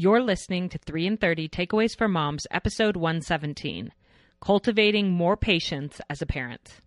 You're 0.00 0.22
listening 0.22 0.68
to 0.68 0.78
3 0.78 1.08
and 1.08 1.20
30 1.20 1.48
Takeaways 1.48 1.98
for 1.98 2.06
Moms, 2.06 2.46
episode 2.52 2.96
117 2.96 3.92
Cultivating 4.40 5.10
More 5.10 5.36
Patience 5.36 6.00
as 6.08 6.22
a 6.22 6.26
Parent. 6.26 6.80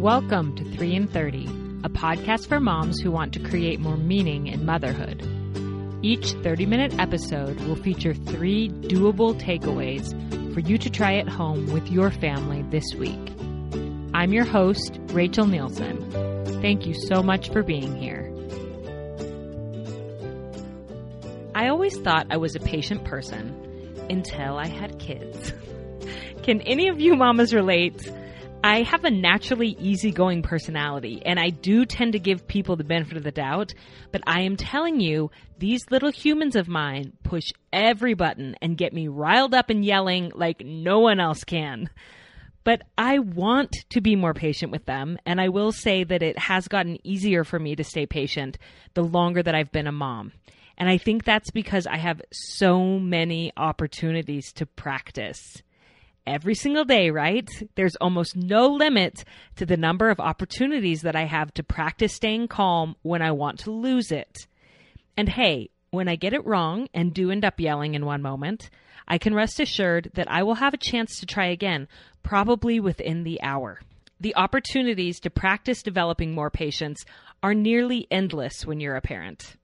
Welcome 0.00 0.56
to 0.56 0.64
3 0.64 0.96
and 0.96 1.12
30, 1.12 1.44
a 1.84 1.90
podcast 1.90 2.48
for 2.48 2.58
moms 2.58 3.00
who 3.00 3.10
want 3.10 3.34
to 3.34 3.40
create 3.40 3.80
more 3.80 3.98
meaning 3.98 4.46
in 4.46 4.64
motherhood. 4.64 5.20
Each 6.02 6.32
30 6.32 6.64
minute 6.64 6.98
episode 6.98 7.60
will 7.60 7.76
feature 7.76 8.14
three 8.14 8.70
doable 8.70 9.38
takeaways 9.38 10.08
for 10.54 10.60
you 10.60 10.78
to 10.78 10.88
try 10.88 11.16
at 11.16 11.28
home 11.28 11.70
with 11.70 11.86
your 11.90 12.10
family 12.10 12.62
this 12.70 12.94
week. 12.94 13.34
I'm 14.14 14.32
your 14.32 14.46
host, 14.46 14.98
Rachel 15.08 15.44
Nielsen. 15.44 16.29
Thank 16.60 16.86
you 16.86 16.92
so 16.92 17.22
much 17.22 17.50
for 17.50 17.62
being 17.62 17.96
here. 17.96 18.30
I 21.54 21.68
always 21.68 21.96
thought 21.98 22.26
I 22.30 22.36
was 22.36 22.54
a 22.54 22.60
patient 22.60 23.04
person 23.04 23.56
until 24.10 24.58
I 24.58 24.66
had 24.66 24.98
kids. 24.98 25.54
Can 26.42 26.60
any 26.62 26.88
of 26.88 27.00
you 27.00 27.16
mamas 27.16 27.54
relate? 27.54 28.10
I 28.62 28.82
have 28.82 29.04
a 29.04 29.10
naturally 29.10 29.74
easygoing 29.80 30.42
personality, 30.42 31.22
and 31.24 31.40
I 31.40 31.48
do 31.48 31.86
tend 31.86 32.12
to 32.12 32.18
give 32.18 32.46
people 32.46 32.76
the 32.76 32.84
benefit 32.84 33.16
of 33.16 33.22
the 33.22 33.30
doubt, 33.30 33.72
but 34.12 34.20
I 34.26 34.42
am 34.42 34.56
telling 34.56 35.00
you, 35.00 35.30
these 35.58 35.90
little 35.90 36.10
humans 36.10 36.56
of 36.56 36.68
mine 36.68 37.14
push 37.22 37.52
every 37.72 38.12
button 38.12 38.56
and 38.60 38.76
get 38.76 38.92
me 38.92 39.08
riled 39.08 39.54
up 39.54 39.70
and 39.70 39.82
yelling 39.82 40.30
like 40.34 40.62
no 40.62 40.98
one 40.98 41.20
else 41.20 41.42
can. 41.42 41.88
But 42.62 42.82
I 42.98 43.18
want 43.18 43.74
to 43.90 44.00
be 44.00 44.16
more 44.16 44.34
patient 44.34 44.70
with 44.70 44.84
them, 44.84 45.18
and 45.24 45.40
I 45.40 45.48
will 45.48 45.72
say 45.72 46.04
that 46.04 46.22
it 46.22 46.38
has 46.38 46.68
gotten 46.68 47.04
easier 47.06 47.42
for 47.44 47.58
me 47.58 47.74
to 47.76 47.84
stay 47.84 48.06
patient 48.06 48.58
the 48.94 49.02
longer 49.02 49.42
that 49.42 49.54
I've 49.54 49.72
been 49.72 49.86
a 49.86 49.92
mom. 49.92 50.32
And 50.76 50.88
I 50.88 50.98
think 50.98 51.24
that's 51.24 51.50
because 51.50 51.86
I 51.86 51.96
have 51.96 52.22
so 52.32 52.98
many 52.98 53.52
opportunities 53.56 54.52
to 54.54 54.66
practice 54.66 55.62
every 56.26 56.54
single 56.54 56.84
day, 56.84 57.10
right? 57.10 57.48
There's 57.74 57.96
almost 57.96 58.36
no 58.36 58.68
limit 58.68 59.24
to 59.56 59.66
the 59.66 59.76
number 59.76 60.10
of 60.10 60.20
opportunities 60.20 61.02
that 61.02 61.16
I 61.16 61.24
have 61.24 61.52
to 61.54 61.62
practice 61.62 62.14
staying 62.14 62.48
calm 62.48 62.94
when 63.02 63.22
I 63.22 63.32
want 63.32 63.60
to 63.60 63.70
lose 63.70 64.12
it. 64.12 64.46
And 65.16 65.28
hey, 65.28 65.70
when 65.90 66.08
I 66.08 66.16
get 66.16 66.32
it 66.32 66.46
wrong 66.46 66.88
and 66.94 67.12
do 67.12 67.30
end 67.30 67.44
up 67.44 67.58
yelling 67.58 67.94
in 67.94 68.06
one 68.06 68.22
moment, 68.22 68.70
I 69.08 69.18
can 69.18 69.34
rest 69.34 69.58
assured 69.58 70.10
that 70.14 70.30
I 70.30 70.42
will 70.42 70.54
have 70.54 70.72
a 70.72 70.78
chance 70.78 71.18
to 71.18 71.26
try 71.26 71.46
again, 71.46 71.88
probably 72.22 72.78
within 72.78 73.24
the 73.24 73.42
hour. 73.42 73.80
The 74.20 74.36
opportunities 74.36 75.18
to 75.20 75.30
practice 75.30 75.82
developing 75.82 76.32
more 76.32 76.50
patience 76.50 77.04
are 77.42 77.54
nearly 77.54 78.06
endless 78.10 78.64
when 78.64 78.78
you're 78.78 78.96
a 78.96 79.00
parent. 79.00 79.56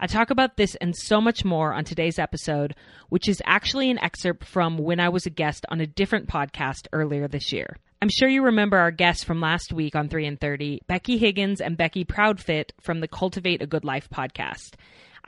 I 0.00 0.06
talk 0.06 0.30
about 0.30 0.56
this 0.56 0.76
and 0.76 0.94
so 0.96 1.20
much 1.20 1.44
more 1.44 1.74
on 1.74 1.84
today's 1.84 2.18
episode, 2.18 2.74
which 3.08 3.28
is 3.28 3.42
actually 3.44 3.90
an 3.90 3.98
excerpt 3.98 4.44
from 4.44 4.78
when 4.78 5.00
I 5.00 5.08
was 5.08 5.26
a 5.26 5.30
guest 5.30 5.66
on 5.70 5.80
a 5.80 5.86
different 5.86 6.28
podcast 6.28 6.86
earlier 6.92 7.26
this 7.26 7.52
year. 7.52 7.76
I'm 8.00 8.08
sure 8.08 8.28
you 8.28 8.44
remember 8.44 8.78
our 8.78 8.92
guests 8.92 9.24
from 9.24 9.40
last 9.40 9.72
week 9.72 9.96
on 9.96 10.08
3 10.08 10.24
and 10.24 10.40
30, 10.40 10.82
Becky 10.86 11.18
Higgins 11.18 11.60
and 11.60 11.76
Becky 11.76 12.04
Proudfit 12.04 12.70
from 12.80 13.00
the 13.00 13.08
Cultivate 13.08 13.60
a 13.60 13.66
Good 13.66 13.84
Life 13.84 14.08
podcast. 14.08 14.76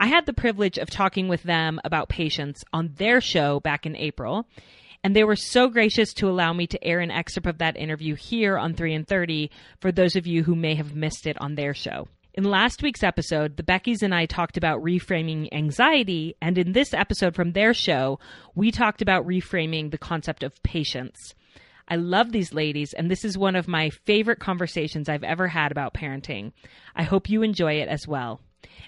I 0.01 0.07
had 0.07 0.25
the 0.25 0.33
privilege 0.33 0.79
of 0.79 0.89
talking 0.89 1.27
with 1.27 1.43
them 1.43 1.79
about 1.83 2.09
patience 2.09 2.63
on 2.73 2.95
their 2.95 3.21
show 3.21 3.59
back 3.59 3.85
in 3.85 3.95
April, 3.95 4.47
and 5.03 5.15
they 5.15 5.23
were 5.23 5.35
so 5.35 5.69
gracious 5.69 6.11
to 6.15 6.27
allow 6.27 6.53
me 6.53 6.65
to 6.65 6.83
air 6.83 7.01
an 7.01 7.11
excerpt 7.11 7.45
of 7.45 7.59
that 7.59 7.77
interview 7.77 8.15
here 8.15 8.57
on 8.57 8.73
3 8.73 8.95
and 8.95 9.07
30 9.07 9.51
for 9.79 9.91
those 9.91 10.15
of 10.15 10.25
you 10.25 10.41
who 10.41 10.55
may 10.55 10.73
have 10.73 10.95
missed 10.95 11.27
it 11.27 11.39
on 11.39 11.53
their 11.53 11.75
show. 11.75 12.07
In 12.33 12.45
last 12.45 12.81
week's 12.81 13.03
episode, 13.03 13.57
the 13.57 13.63
Beckys 13.63 14.01
and 14.01 14.11
I 14.11 14.25
talked 14.25 14.57
about 14.57 14.81
reframing 14.81 15.49
anxiety, 15.51 16.35
and 16.41 16.57
in 16.57 16.71
this 16.71 16.95
episode 16.95 17.35
from 17.35 17.51
their 17.51 17.75
show, 17.75 18.17
we 18.55 18.71
talked 18.71 19.03
about 19.03 19.27
reframing 19.27 19.91
the 19.91 19.99
concept 19.99 20.41
of 20.41 20.63
patience. 20.63 21.35
I 21.87 21.97
love 21.97 22.31
these 22.31 22.55
ladies, 22.55 22.93
and 22.93 23.11
this 23.11 23.23
is 23.23 23.37
one 23.37 23.55
of 23.55 23.67
my 23.67 23.91
favorite 23.91 24.39
conversations 24.39 25.07
I've 25.07 25.23
ever 25.23 25.49
had 25.49 25.71
about 25.71 25.93
parenting. 25.93 26.53
I 26.95 27.03
hope 27.03 27.29
you 27.29 27.43
enjoy 27.43 27.73
it 27.73 27.87
as 27.87 28.07
well. 28.07 28.41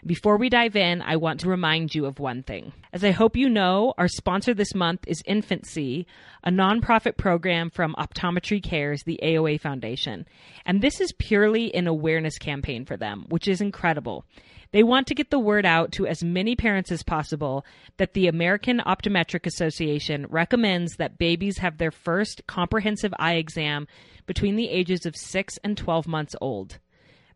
Before 0.05 0.37
we 0.37 0.49
dive 0.49 0.75
in, 0.75 1.01
I 1.01 1.15
want 1.15 1.39
to 1.41 1.49
remind 1.49 1.95
you 1.95 2.05
of 2.05 2.19
one 2.19 2.43
thing. 2.43 2.73
As 2.91 3.03
I 3.03 3.11
hope 3.11 3.35
you 3.37 3.49
know, 3.49 3.93
our 3.97 4.07
sponsor 4.07 4.53
this 4.53 4.75
month 4.75 5.05
is 5.07 5.23
InfantSEE, 5.23 6.05
a 6.43 6.51
nonprofit 6.51 7.17
program 7.17 7.69
from 7.69 7.95
Optometry 7.97 8.61
Cares, 8.61 9.03
the 9.03 9.19
AOA 9.23 9.61
Foundation. 9.61 10.25
And 10.65 10.81
this 10.81 10.99
is 10.99 11.13
purely 11.13 11.73
an 11.73 11.87
awareness 11.87 12.37
campaign 12.37 12.85
for 12.85 12.97
them, 12.97 13.25
which 13.29 13.47
is 13.47 13.61
incredible. 13.61 14.25
They 14.73 14.83
want 14.83 15.05
to 15.07 15.15
get 15.15 15.29
the 15.29 15.39
word 15.39 15.67
out 15.67 15.91
to 15.93 16.07
as 16.07 16.23
many 16.23 16.55
parents 16.55 16.91
as 16.91 17.03
possible 17.03 17.63
that 17.97 18.13
the 18.13 18.27
American 18.27 18.79
Optometric 18.79 19.45
Association 19.45 20.25
recommends 20.29 20.95
that 20.97 21.19
babies 21.19 21.59
have 21.59 21.77
their 21.77 21.91
first 21.91 22.45
comprehensive 22.47 23.13
eye 23.19 23.35
exam 23.35 23.87
between 24.25 24.55
the 24.55 24.69
ages 24.69 25.05
of 25.05 25.15
6 25.15 25.59
and 25.63 25.77
12 25.77 26.07
months 26.07 26.35
old. 26.41 26.79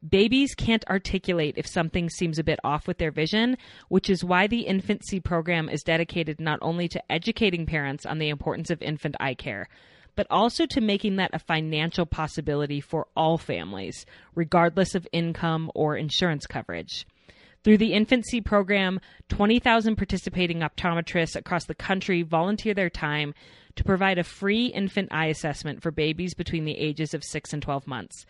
Babies 0.08 0.54
can't 0.56 0.88
articulate 0.88 1.56
if 1.58 1.68
something 1.68 2.10
seems 2.10 2.38
a 2.38 2.44
bit 2.44 2.60
off 2.64 2.88
with 2.88 2.98
their 2.98 3.12
vision, 3.12 3.58
which 3.90 4.10
is 4.10 4.24
why 4.24 4.48
the 4.48 4.66
InfantSEE 4.68 5.24
program 5.24 5.70
is 5.70 5.84
dedicated 5.84 6.40
not 6.40 6.60
only 6.62 6.88
to 6.90 7.12
educating 7.12 7.66
parents 7.66 8.06
on 8.06 8.20
the 8.20 8.30
importance 8.30 8.70
of 8.70 8.82
infant 8.82 9.16
eye 9.20 9.34
care, 9.34 9.68
but 10.16 10.28
also 10.30 10.66
to 10.66 10.82
making 10.82 11.16
that 11.16 11.34
a 11.34 11.40
financial 11.40 12.06
possibility 12.06 12.82
for 12.82 13.08
all 13.16 13.38
families, 13.38 14.06
regardless 14.36 14.96
of 14.96 15.08
income 15.12 15.72
or 15.74 15.96
insurance 15.96 16.46
coverage. 16.46 17.06
Through 17.64 17.78
the 17.78 17.92
InfantSEE 17.92 18.46
program, 18.46 19.00
20,000 19.30 19.96
participating 19.96 20.60
optometrists 20.60 21.36
across 21.36 21.66
the 21.66 21.76
country 21.76 22.22
volunteer 22.22 22.74
their 22.74 22.90
time 22.90 23.34
to 23.76 23.84
provide 23.84 24.18
a 24.18 24.24
free 24.24 24.68
infant 24.68 25.10
eye 25.12 25.28
assessment 25.28 25.82
for 25.82 25.92
babies 25.92 26.34
between 26.34 26.66
the 26.66 26.78
ages 26.78 27.14
of 27.14 27.24
6 27.24 27.54
and 27.54 27.62
12 27.62 27.88
months. 27.88 28.26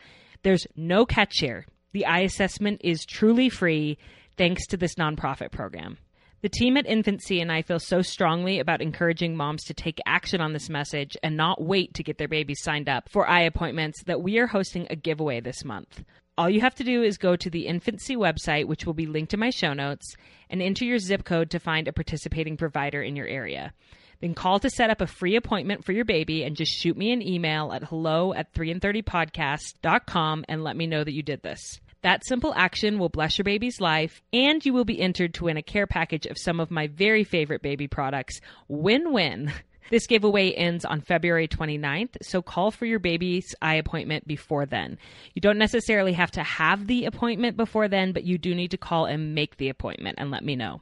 There's 0.47 0.65
no 0.77 1.05
catch 1.05 1.39
here. 1.39 1.65
The 1.91 2.05
eye 2.05 2.21
assessment 2.21 2.79
is 2.81 3.03
truly 3.03 3.49
free 3.49 3.97
thanks 4.37 4.65
to 4.67 4.77
this 4.77 4.95
nonprofit 4.95 5.51
program. 5.51 5.97
The 6.41 6.47
team 6.47 6.77
at 6.77 6.87
InfantSEE 6.87 7.41
and 7.41 7.51
I 7.51 7.61
feel 7.61 7.79
so 7.79 8.01
strongly 8.01 8.59
about 8.59 8.81
encouraging 8.81 9.35
moms 9.35 9.65
to 9.65 9.73
take 9.73 9.99
action 10.05 10.39
on 10.39 10.53
this 10.53 10.69
message 10.69 11.17
and 11.21 11.35
not 11.35 11.61
wait 11.61 11.93
to 11.95 12.03
get 12.03 12.17
their 12.17 12.29
babies 12.29 12.61
signed 12.63 12.87
up 12.87 13.09
for 13.09 13.27
eye 13.27 13.41
appointments 13.41 14.01
that 14.05 14.21
we 14.21 14.37
are 14.37 14.47
hosting 14.47 14.87
a 14.89 14.95
giveaway 14.95 15.41
this 15.41 15.65
month. 15.65 16.01
All 16.37 16.49
you 16.49 16.61
have 16.61 16.75
to 16.75 16.83
do 16.85 17.03
is 17.03 17.17
go 17.17 17.35
to 17.35 17.49
the 17.49 17.65
InfantSEE 17.65 18.15
website, 18.15 18.67
which 18.67 18.85
will 18.85 18.93
be 18.93 19.05
linked 19.05 19.33
in 19.33 19.41
my 19.41 19.49
show 19.49 19.73
notes, 19.73 20.15
and 20.49 20.61
enter 20.61 20.85
your 20.85 20.99
zip 20.99 21.25
code 21.25 21.49
to 21.49 21.59
find 21.59 21.89
a 21.89 21.91
participating 21.91 22.55
provider 22.55 23.01
in 23.01 23.17
your 23.17 23.27
area. 23.27 23.73
Then 24.22 24.33
call 24.33 24.59
to 24.59 24.69
set 24.69 24.89
up 24.89 25.01
a 25.01 25.07
free 25.07 25.35
appointment 25.35 25.85
for 25.85 25.91
your 25.91 26.05
baby 26.05 26.44
and 26.44 26.55
just 26.55 26.72
shoot 26.72 26.97
me 26.97 27.11
an 27.11 27.22
email 27.22 27.72
at 27.72 27.83
hello 27.83 28.33
at 28.33 28.53
3and30podcast.com 28.53 30.45
and 30.47 30.63
let 30.63 30.75
me 30.75 30.88
know 30.88 31.03
that 31.03 31.13
you 31.13 31.23
did 31.23 31.41
this. 31.44 31.79
That 32.03 32.25
simple 32.25 32.53
action 32.56 33.00
will 33.00 33.09
bless 33.09 33.38
your 33.38 33.44
baby's 33.44 33.81
life, 33.81 34.21
and 34.31 34.63
you 34.63 34.71
will 34.71 34.86
be 34.86 35.01
entered 35.01 35.33
to 35.36 35.45
win 35.45 35.57
a 35.57 35.63
care 35.63 35.88
package 35.88 36.25
of 36.27 36.38
some 36.38 36.59
of 36.59 36.71
my 36.71 36.88
very 36.88 37.24
favorite 37.24 37.62
baby 37.62 37.88
products. 37.88 38.39
Win 38.68 39.12
win. 39.12 39.51
This 39.89 40.06
giveaway 40.06 40.51
ends 40.51 40.83
on 40.83 41.00
February 41.00 41.47
29th, 41.47 42.18
so 42.21 42.41
call 42.41 42.71
for 42.71 42.86
your 42.86 43.00
baby's 43.00 43.56
eye 43.62 43.75
appointment 43.75 44.27
before 44.27 44.65
then. 44.65 44.97
You 45.33 45.41
don't 45.41 45.57
necessarily 45.57 46.12
have 46.12 46.31
to 46.31 46.44
have 46.44 46.88
the 46.88 47.06
appointment 47.06 47.56
before 47.56 47.88
then, 47.88 48.12
but 48.12 48.25
you 48.25 48.38
do 48.38 48.53
need 48.53 48.71
to 48.71 48.77
call 48.77 49.06
and 49.06 49.33
make 49.33 49.56
the 49.56 49.69
appointment 49.69 50.18
and 50.19 50.30
let 50.30 50.44
me 50.44 50.57
know. 50.57 50.81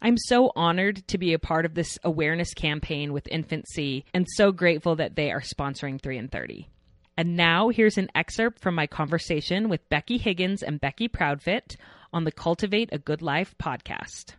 I'm 0.00 0.16
so 0.16 0.52
honored 0.54 1.06
to 1.08 1.18
be 1.18 1.32
a 1.32 1.38
part 1.38 1.64
of 1.66 1.74
this 1.74 1.98
awareness 2.04 2.54
campaign 2.54 3.12
with 3.12 3.28
InfantSEE 3.30 4.04
and 4.14 4.26
so 4.36 4.52
grateful 4.52 4.96
that 4.96 5.16
they 5.16 5.30
are 5.30 5.40
sponsoring 5.40 6.00
3 6.00 6.18
and 6.18 6.30
30. 6.30 6.68
And 7.16 7.36
now 7.36 7.70
here's 7.70 7.96
an 7.96 8.10
excerpt 8.14 8.60
from 8.60 8.74
my 8.74 8.86
conversation 8.86 9.68
with 9.68 9.88
Becky 9.88 10.18
Higgins 10.18 10.62
and 10.62 10.80
Becky 10.80 11.08
Proudfit 11.08 11.76
on 12.12 12.24
the 12.24 12.32
Cultivate 12.32 12.90
a 12.92 12.98
Good 12.98 13.22
Life 13.22 13.54
podcast. 13.58 14.34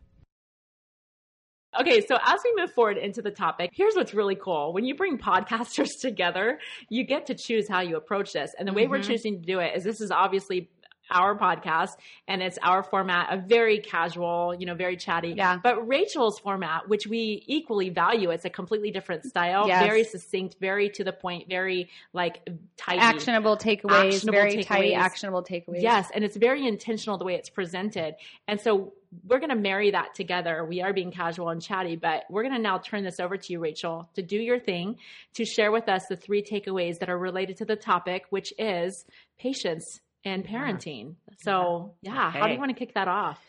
Okay, 1.80 2.02
so 2.08 2.18
as 2.26 2.40
we 2.44 2.54
move 2.60 2.72
forward 2.72 2.98
into 2.98 3.22
the 3.22 3.30
topic, 3.30 3.72
here's 3.74 3.94
what's 3.94 4.14
really 4.14 4.36
cool. 4.36 4.74
When 4.74 4.86
you 4.86 4.96
bring 4.96 5.18
podcasters 5.18 5.90
together, 6.02 6.60
you 6.90 7.04
get 7.04 7.28
to 7.28 7.36
choose 7.36 7.68
how 7.68 7.82
you 7.82 7.98
approach 7.98 8.34
this. 8.34 8.52
And 8.58 8.68
the 8.68 8.74
way 8.74 8.84
mm-hmm. 8.84 8.92
we're 8.92 9.04
choosing 9.04 9.42
to 9.42 9.46
do 9.46 9.60
it 9.60 9.76
is 9.76 9.84
this 9.84 10.02
is 10.02 10.10
obviously 10.10 10.70
our 11.12 11.38
podcast 11.38 11.92
and 12.28 12.42
it's 12.42 12.58
our 12.64 12.84
format, 12.84 13.28
a 13.32 13.38
very 13.38 13.80
casual, 13.80 14.56
you 14.58 14.66
know, 14.66 14.76
very 14.76 14.98
chatty. 14.98 15.34
Yeah. 15.38 15.58
But 15.62 15.88
Rachel's 15.88 16.40
format, 16.40 16.88
which 16.88 17.08
we 17.08 17.44
equally 17.48 17.90
value, 17.90 18.30
it's 18.32 18.46
a 18.46 18.50
completely 18.50 18.92
different 18.92 19.26
style, 19.26 19.68
Yes. 19.68 19.84
very 19.84 20.04
succinct, 20.04 20.56
very 20.60 20.90
to 20.92 21.04
the 21.04 21.14
point, 21.14 21.48
very 21.50 21.90
like 22.14 22.48
tidy. 22.78 23.00
Actionable 23.00 23.58
takeaways, 23.58 24.16
Actionable 24.16 24.40
very 24.40 24.64
tight, 24.64 24.84
takeaways. 24.94 24.98
actionable 24.98 25.44
takeaways. 25.44 25.82
Yes, 25.82 26.10
and 26.14 26.24
it's 26.24 26.38
very 26.38 26.68
intentional 26.68 27.18
the 27.18 27.26
way 27.26 27.36
it's 27.36 27.50
presented. 27.50 28.16
And 28.48 28.60
so 28.60 28.94
we're 29.26 29.40
going 29.40 29.50
to 29.52 29.56
marry 29.56 29.92
that 29.92 30.14
together. 30.16 30.66
We 30.66 30.82
are 30.82 30.92
being 30.92 31.12
casual 31.12 31.50
and 31.50 31.62
chatty, 31.62 31.96
but 31.96 32.24
we're 32.30 32.44
going 32.44 32.56
to 32.56 32.62
now 32.62 32.78
turn 32.80 33.04
this 33.04 33.22
over 33.22 33.38
to 33.38 33.54
you, 33.54 33.60
Rachel, 33.60 34.10
to 34.16 34.22
do 34.22 34.36
your 34.38 34.60
thing, 34.60 34.98
to 35.36 35.46
share 35.46 35.72
with 35.72 35.88
us 35.88 36.06
the 36.10 36.18
three 36.18 36.44
takeaways 36.44 37.00
that 37.00 37.10
are 37.10 37.18
related 37.18 37.58
to 37.58 37.66
the 37.66 37.78
topic, 37.78 38.26
which 38.32 38.54
is 38.60 39.06
patience 39.40 40.02
and 40.28 40.46
parenting. 40.46 41.16
So, 41.38 41.94
yeah, 42.02 42.32
how 42.32 42.48
do 42.48 42.54
you 42.54 42.60
want 42.60 42.72
to 42.72 42.78
kick 42.78 42.94
that 42.96 43.08
off? 43.08 43.40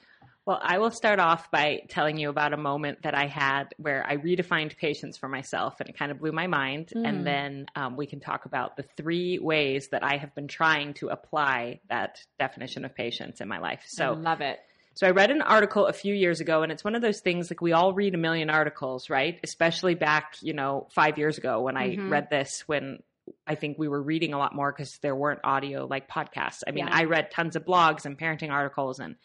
Well, 0.47 0.59
I 0.63 0.79
will 0.79 0.91
start 0.91 1.21
off 1.21 1.51
by 1.51 1.83
telling 1.91 2.17
you 2.17 2.31
about 2.31 2.55
a 2.55 2.57
moment 2.57 3.03
that 3.03 3.15
I 3.15 3.27
had 3.27 3.75
where 3.77 4.03
I 4.07 4.17
redefined 4.17 4.79
patience 4.79 5.19
for 5.19 5.29
myself 5.29 5.79
and 5.79 5.91
it 5.91 5.99
kind 5.99 6.11
of 6.11 6.21
blew 6.21 6.33
my 6.33 6.47
mind. 6.47 6.91
Mm. 6.97 7.07
And 7.07 7.27
then 7.27 7.67
um, 7.77 7.97
we 7.99 8.07
can 8.07 8.19
talk 8.19 8.47
about 8.47 8.77
the 8.79 8.85
three 8.97 9.39
ways 9.39 9.89
that 9.93 10.03
I 10.03 10.17
have 10.17 10.35
been 10.35 10.49
trying 10.49 10.95
to 10.95 11.09
apply 11.09 11.81
that 11.91 12.21
definition 12.39 12.87
of 12.87 12.95
patience 12.95 13.43
in 13.43 13.49
my 13.49 13.59
life. 13.59 13.81
I 13.83 13.89
So, 13.89 14.13
love 14.15 14.41
it. 14.41 14.59
so 14.95 15.07
I 15.07 15.11
read 15.11 15.31
an 15.31 15.43
article 15.43 15.87
a 15.87 15.93
few 15.93 16.15
years 16.15 16.41
ago, 16.41 16.63
and 16.63 16.73
it's 16.73 16.83
one 16.83 16.95
of 16.95 17.03
those 17.03 17.21
things 17.21 17.51
like 17.51 17.61
we 17.61 17.73
all 17.75 17.93
read 17.93 18.15
a 18.15 18.19
million 18.19 18.49
articles, 18.49 19.11
right? 19.11 19.39
Especially 19.45 19.97
back, 19.97 20.37
you 20.41 20.55
know, 20.55 20.89
five 20.95 21.19
years 21.19 21.37
ago 21.37 21.61
when 21.61 21.77
I 21.77 21.97
Mhm. 21.97 22.09
read 22.09 22.31
this, 22.31 22.63
when 22.67 23.03
I 23.47 23.55
think 23.55 23.79
we 23.79 23.89
were 23.89 24.03
reading 24.03 24.33
a 24.35 24.39
lot 24.39 24.55
more 24.55 24.73
because 24.73 24.99
there 25.03 25.15
weren't 25.17 25.41
audio 25.45 25.87
like 25.87 26.09
podcasts. 26.09 26.63
I 26.67 26.71
mean, 26.73 26.87
Yeah. 26.87 26.95
I 26.97 27.05
read 27.05 27.31
tons 27.31 27.57
of 27.57 27.65
blogs 27.65 28.05
and 28.05 28.19
parenting 28.19 28.51
articles, 28.51 28.99
and 28.99 29.17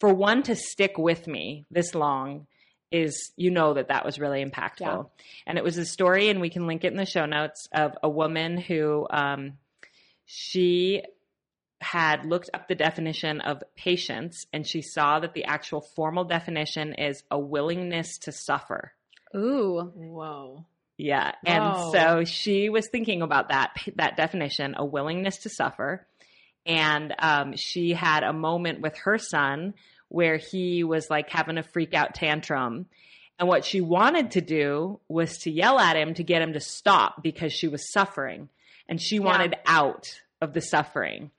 for 0.00 0.12
one 0.12 0.42
to 0.44 0.56
stick 0.56 0.98
with 0.98 1.26
me 1.26 1.64
this 1.70 1.94
long 1.94 2.46
is 2.90 3.32
you 3.36 3.50
know 3.50 3.74
that 3.74 3.88
that 3.88 4.04
was 4.04 4.18
really 4.18 4.44
impactful 4.44 4.80
Yeah. 4.80 5.02
and 5.46 5.56
it 5.56 5.64
was 5.64 5.78
a 5.78 5.86
story 5.86 6.28
and 6.28 6.40
we 6.42 6.50
can 6.50 6.66
link 6.66 6.84
it 6.84 6.92
in 6.92 6.96
the 6.98 7.06
show 7.06 7.24
notes 7.24 7.66
of 7.72 7.92
a 8.02 8.08
woman 8.10 8.58
who 8.58 9.06
um, 9.08 9.54
she 10.26 11.02
had 11.80 12.24
looked 12.26 12.50
up 12.52 12.68
the 12.68 12.74
definition 12.74 13.40
of 13.40 13.62
patience 13.76 14.46
and 14.52 14.66
she 14.66 14.82
saw 14.82 15.18
that 15.20 15.32
the 15.34 15.44
actual 15.44 15.80
formal 15.80 16.24
definition 16.24 16.92
is 16.94 17.22
a 17.30 17.38
willingness 17.38 18.18
to 18.18 18.30
suffer 18.32 18.92
Ooh. 19.34 19.90
Whoa. 19.94 20.66
Yeah. 21.02 21.32
And 21.44 21.92
so 21.92 22.24
she 22.24 22.68
was 22.68 22.86
thinking 22.86 23.22
about 23.22 23.48
that 23.48 23.76
that 23.96 24.16
definition, 24.16 24.76
a 24.78 24.84
willingness 24.84 25.38
to 25.38 25.48
suffer. 25.48 26.06
And 26.64 27.12
um, 27.18 27.56
she 27.56 27.92
had 27.92 28.22
a 28.22 28.32
moment 28.32 28.80
with 28.80 28.96
her 28.98 29.18
son 29.18 29.74
where 30.08 30.36
he 30.36 30.84
was 30.84 31.10
like 31.10 31.28
having 31.28 31.58
a 31.58 31.64
freak 31.64 31.92
out 31.92 32.14
tantrum. 32.14 32.86
And 33.36 33.48
what 33.48 33.64
she 33.64 33.80
wanted 33.80 34.32
to 34.32 34.40
do 34.40 35.00
was 35.08 35.38
to 35.38 35.50
yell 35.50 35.80
at 35.80 35.96
him 35.96 36.14
to 36.14 36.22
get 36.22 36.40
him 36.40 36.52
to 36.52 36.60
stop 36.60 37.20
because 37.20 37.52
she 37.52 37.66
was 37.66 37.90
suffering 37.90 38.48
and 38.88 39.00
she 39.00 39.18
wanted 39.18 39.56
out 39.66 40.20
of 40.40 40.52
the 40.52 40.60
suffering. 40.60 41.32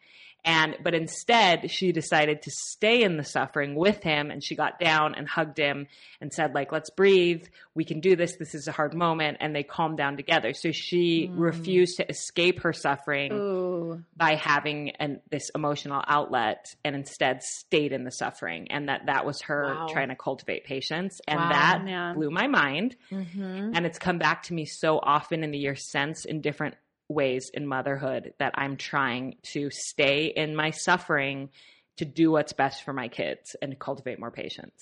And 0.45 0.75
but 0.83 0.93
instead 0.93 1.71
she 1.71 1.91
decided 1.91 2.41
to 2.41 2.51
stay 2.51 3.03
in 3.03 3.15
the 3.17 3.23
suffering 3.23 3.75
with 3.75 4.03
him 4.03 4.29
and 4.29 4.43
she 4.43 4.55
got 4.55 4.79
down 4.79 5.15
and 5.15 5.27
hugged 5.27 5.57
him 5.57 5.87
and 6.19 6.33
said 6.33 6.53
like 6.53 6.71
let's 6.71 6.89
breathe 6.89 7.45
we 7.75 7.85
can 7.85 8.01
do 8.01 8.15
this 8.15 8.35
this 8.37 8.53
is 8.53 8.67
a 8.67 8.71
hard 8.73 8.93
moment 8.93 9.37
and 9.39 9.55
they 9.55 9.63
calmed 9.63 9.97
down 9.97 10.17
together 10.17 10.53
so 10.53 10.71
she 10.71 11.31
refused 11.33 11.97
to 11.97 12.09
escape 12.09 12.61
her 12.63 12.73
suffering 12.73 13.31
Ooh. 13.33 14.03
by 14.17 14.35
having 14.35 14.89
an, 14.99 15.21
this 15.31 15.49
emotional 15.55 16.03
outlet 16.07 16.65
and 16.83 16.93
instead 16.95 17.41
stayed 17.41 17.93
in 17.93 18.03
the 18.03 18.11
suffering 18.11 18.67
and 18.69 18.89
that 18.89 19.05
that 19.05 19.25
was 19.25 19.41
her 19.43 19.63
Wow. 19.63 19.87
trying 19.93 20.09
to 20.09 20.15
cultivate 20.15 20.65
patience 20.65 21.19
and 21.27 21.39
Wow. 21.39 21.49
that 21.49 21.83
Yeah. 21.87 22.13
blew 22.13 22.29
my 22.31 22.47
mind 22.47 22.95
Mm-hmm. 23.11 23.71
and 23.75 23.85
it's 23.85 23.97
come 23.99 24.17
back 24.17 24.43
to 24.43 24.53
me 24.53 24.65
so 24.65 24.99
often 25.01 25.43
in 25.43 25.51
the 25.51 25.57
years 25.57 25.89
since 25.89 26.25
in 26.25 26.41
different 26.41 26.75
ways 27.13 27.49
in 27.53 27.67
motherhood 27.67 28.33
that 28.39 28.53
I'm 28.55 28.77
trying 28.77 29.37
to 29.53 29.69
stay 29.71 30.25
in 30.27 30.55
my 30.55 30.71
suffering 30.71 31.49
to 31.97 32.05
do 32.05 32.31
what's 32.31 32.53
best 32.53 32.83
for 32.83 32.93
my 32.93 33.07
kids 33.07 33.55
and 33.61 33.71
to 33.71 33.77
cultivate 33.77 34.19
more 34.19 34.31
patience. 34.31 34.73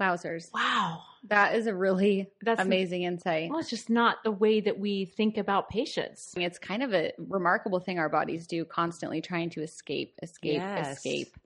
Wowzers. 0.00 0.52
Wow. 0.52 1.02
That 1.28 1.54
is 1.54 1.66
a 1.66 1.74
really 1.74 2.30
That's 2.42 2.60
amazing 2.60 3.02
insight. 3.02 3.50
Well, 3.50 3.60
it's 3.60 3.70
just 3.70 3.90
not 3.90 4.24
the 4.24 4.32
way 4.32 4.60
that 4.60 4.78
we 4.78 5.04
think 5.04 5.36
about 5.38 5.68
patience. 5.68 6.32
It's 6.36 6.58
kind 6.58 6.82
of 6.82 6.92
a 6.92 7.12
remarkable 7.18 7.78
thing 7.78 7.98
our 7.98 8.08
bodies 8.08 8.46
do, 8.46 8.64
constantly 8.64 9.20
trying 9.20 9.50
to 9.50 9.62
escape, 9.62 10.18
escape, 10.22 10.62
Yes. 10.62 10.96
escape. 10.96 11.36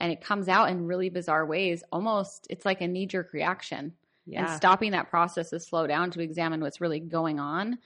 And 0.00 0.12
it 0.12 0.22
comes 0.22 0.48
out 0.48 0.70
in 0.70 0.86
really 0.86 1.10
bizarre 1.10 1.44
ways. 1.44 1.82
Almost, 1.92 2.46
it's 2.48 2.64
like 2.64 2.80
a 2.80 2.86
knee 2.88 3.06
jerk 3.06 3.32
reaction. 3.32 3.94
And 4.30 4.50
stopping 4.50 4.90
that 4.90 5.08
process 5.08 5.48
to 5.50 5.58
slow 5.58 5.86
down 5.86 6.10
to 6.10 6.20
examine 6.20 6.60
what's 6.60 6.82
really 6.82 7.00
going 7.00 7.40
on 7.40 7.78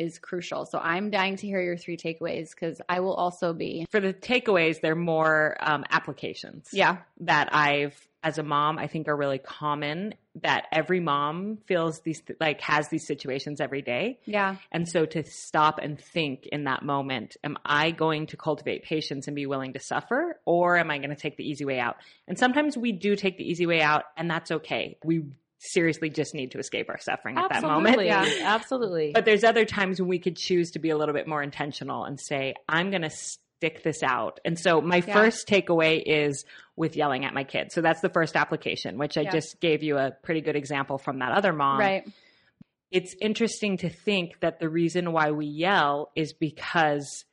is 0.00 0.18
crucial. 0.18 0.64
So 0.66 0.78
I'm 0.78 1.10
dying 1.10 1.36
to 1.36 1.46
hear 1.46 1.60
your 1.60 1.76
three 1.76 1.96
takeaways 1.96 2.50
because 2.50 2.80
I 2.88 3.00
will 3.00 3.14
also 3.14 3.52
be. 3.52 3.86
For 3.90 4.00
the 4.00 4.12
takeaways, 4.14 4.80
they're 4.80 4.96
more 4.96 5.56
um, 5.60 5.84
applications. 5.90 6.68
Yeah. 6.72 6.98
that 7.20 7.50
I've 7.54 7.94
as 8.22 8.36
a 8.36 8.42
mom 8.42 8.78
I 8.78 8.86
think 8.86 9.08
are 9.08 9.16
really 9.16 9.38
common 9.38 10.12
that 10.42 10.66
every 10.72 11.00
mom 11.00 11.56
feels 11.66 12.00
these 12.00 12.22
like 12.38 12.60
has 12.60 12.88
these 12.90 13.06
situations 13.06 13.62
every 13.62 13.80
day 13.80 14.18
Yeah. 14.26 14.56
and 14.70 14.86
so 14.86 15.06
to 15.06 15.24
stop 15.24 15.78
and 15.82 15.98
think 15.98 16.46
in 16.52 16.64
that 16.64 16.82
moment 16.84 17.38
am 17.42 17.56
I 17.64 17.92
going 17.92 18.26
to 18.26 18.36
cultivate 18.36 18.82
patience 18.84 19.26
and 19.26 19.34
be 19.34 19.46
willing 19.46 19.72
to 19.72 19.80
suffer 19.80 20.38
or 20.44 20.76
am 20.76 20.90
I 20.90 20.98
going 20.98 21.08
to 21.08 21.16
take 21.16 21.38
the 21.38 21.48
easy 21.48 21.64
way 21.64 21.80
out 21.80 21.96
and 22.28 22.38
sometimes 22.38 22.76
we 22.76 22.92
do 22.92 23.16
take 23.16 23.38
the 23.38 23.44
easy 23.50 23.64
way 23.66 23.80
out 23.80 24.04
and 24.18 24.30
that's 24.30 24.50
okay 24.50 24.98
we 25.02 25.22
seriously 25.62 26.08
just 26.10 26.34
need 26.34 26.50
to 26.52 26.58
escape 26.58 26.88
our 26.88 26.98
suffering 26.98 27.36
at 27.38 27.50
that 27.50 27.62
moment 27.62 27.98
Absolutely. 28.00 28.06
Yeah. 28.06 28.26
Absolutely. 28.54 29.10
but 29.12 29.24
there's 29.26 29.44
other 29.44 29.64
times 29.66 30.00
when 30.00 30.08
we 30.08 30.18
could 30.18 30.36
choose 30.36 30.70
to 30.72 30.78
be 30.78 30.90
a 30.90 30.96
little 30.96 31.14
bit 31.14 31.28
more 31.28 31.42
intentional 31.42 32.04
and 32.04 32.18
say, 32.18 32.54
I'm 32.68 32.90
going 32.90 33.02
to 33.02 33.10
stick 33.10 33.82
this 33.82 34.02
out. 34.02 34.40
And 34.44 34.58
so 34.58 34.80
my 34.80 34.96
Yeah. 35.06 35.12
first 35.12 35.46
takeaway 35.46 36.02
is 36.04 36.44
with 36.76 36.96
yelling 36.96 37.26
at 37.26 37.34
my 37.34 37.44
kids. 37.44 37.74
So 37.74 37.82
that's 37.82 38.00
the 38.00 38.08
first 38.08 38.36
application, 38.36 38.96
which 38.96 39.18
I 39.18 39.22
Yeah. 39.22 39.32
just 39.32 39.60
gave 39.60 39.82
you 39.82 39.98
a 39.98 40.12
pretty 40.22 40.40
good 40.40 40.56
example 40.56 40.96
from 40.96 41.18
that 41.18 41.32
other 41.32 41.52
mom. 41.52 41.78
right. 41.78 42.08
It's 42.90 43.14
interesting 43.20 43.76
to 43.78 43.88
think 43.90 44.40
that 44.40 44.58
the 44.58 44.68
reason 44.68 45.12
why 45.12 45.30
we 45.30 45.46
yell 45.46 46.10
is 46.16 46.32
because 46.32 47.24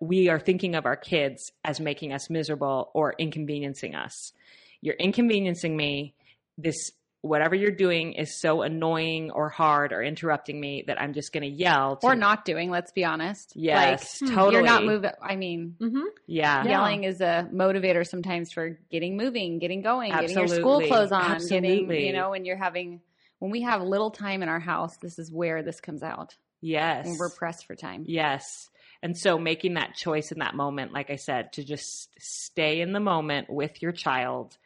we 0.00 0.28
are 0.30 0.38
thinking 0.40 0.74
of 0.74 0.86
our 0.86 0.96
kids 0.96 1.52
as 1.64 1.80
making 1.80 2.12
us 2.12 2.30
miserable 2.30 2.90
or 2.94 3.14
inconveniencing 3.18 3.94
us. 3.94 4.32
You're 4.80 4.94
inconveniencing 4.94 5.76
me. 5.76 6.14
This 6.56 6.92
whatever 7.22 7.54
you're 7.54 7.70
doing 7.70 8.14
is 8.14 8.38
so 8.38 8.62
annoying 8.62 9.30
or 9.30 9.48
hard 9.48 9.92
or 9.92 10.02
interrupting 10.02 10.60
me 10.60 10.84
that 10.88 11.00
I'm 11.00 11.14
just 11.14 11.32
going 11.32 11.44
to 11.44 11.48
yell 11.48 11.96
to 11.96 12.06
Or 12.06 12.16
not 12.16 12.44
doing, 12.44 12.68
let's 12.68 12.90
be 12.90 13.04
honest. 13.04 13.52
Yes, 13.54 14.20
like, 14.20 14.32
totally. 14.32 14.54
You're 14.56 14.64
not 14.64 14.84
moving. 14.84 15.12
I 15.22 15.36
mean, 15.36 15.76
mm-hmm. 15.80 16.02
Yeah. 16.26 16.64
Yeah. 16.64 16.70
yelling 16.70 17.04
is 17.04 17.20
a 17.20 17.48
motivator 17.52 18.06
sometimes 18.06 18.52
for 18.52 18.78
getting 18.90 19.16
moving, 19.16 19.60
getting 19.60 19.82
going, 19.82 20.10
getting 20.10 20.36
your 20.36 20.48
school 20.48 20.80
clothes 20.80 21.12
on, 21.12 21.38
getting, 21.38 21.64
Absolutely. 21.64 22.06
you 22.06 22.12
know, 22.12 22.30
when 22.30 22.44
you're 22.44 22.56
having, 22.56 23.00
when 23.38 23.52
we 23.52 23.62
have 23.62 23.82
little 23.82 24.10
time 24.10 24.42
in 24.42 24.48
our 24.48 24.60
house, 24.60 24.96
this 24.96 25.18
is 25.18 25.30
where 25.30 25.62
this 25.62 25.80
comes 25.80 26.02
out. 26.02 26.34
Yes. 26.60 27.06
When 27.06 27.18
we're 27.18 27.30
pressed 27.30 27.66
for 27.66 27.76
time. 27.76 28.04
yes. 28.06 28.68
And 29.04 29.18
so 29.18 29.36
making 29.36 29.74
that 29.74 29.96
choice 29.96 30.30
in 30.30 30.38
that 30.38 30.54
moment, 30.54 30.92
like 30.92 31.10
I 31.10 31.16
said, 31.16 31.54
to 31.54 31.64
just 31.64 32.08
stay 32.20 32.80
in 32.80 32.92
the 32.92 33.00
moment 33.00 33.50
with 33.50 33.82
your 33.82 33.90
child 33.90 34.56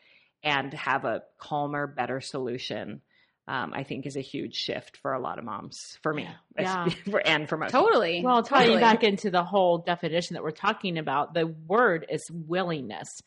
and 0.47 0.73
have 0.73 1.05
a 1.05 1.23
calmer, 1.38 1.87
better 1.87 2.21
solution, 2.21 3.03
um, 3.49 3.73
I 3.75 3.83
think 3.83 4.07
is 4.07 4.17
a 4.17 4.21
huge 4.23 4.55
shift 4.55 4.97
for 4.97 5.12
a 5.12 5.21
lot 5.21 5.38
of 5.38 5.45
moms, 5.45 5.99
for 6.03 6.15
me, 6.15 6.29
Yeah. 6.59 6.88
and 7.25 7.49
for 7.49 7.59
most. 7.59 7.73
Totally. 7.73 8.23
Well, 8.25 8.43
tying 8.43 8.67
totally. 8.69 8.81
back 8.81 9.03
into 9.05 9.31
the 9.31 9.43
whole 9.45 9.79
definition 9.79 10.35
that 10.35 10.43
we're 10.43 10.50
talking 10.53 10.99
about, 10.99 11.35
the 11.35 11.47
word 11.47 12.07
is 12.09 12.23
willingness. 12.33 13.21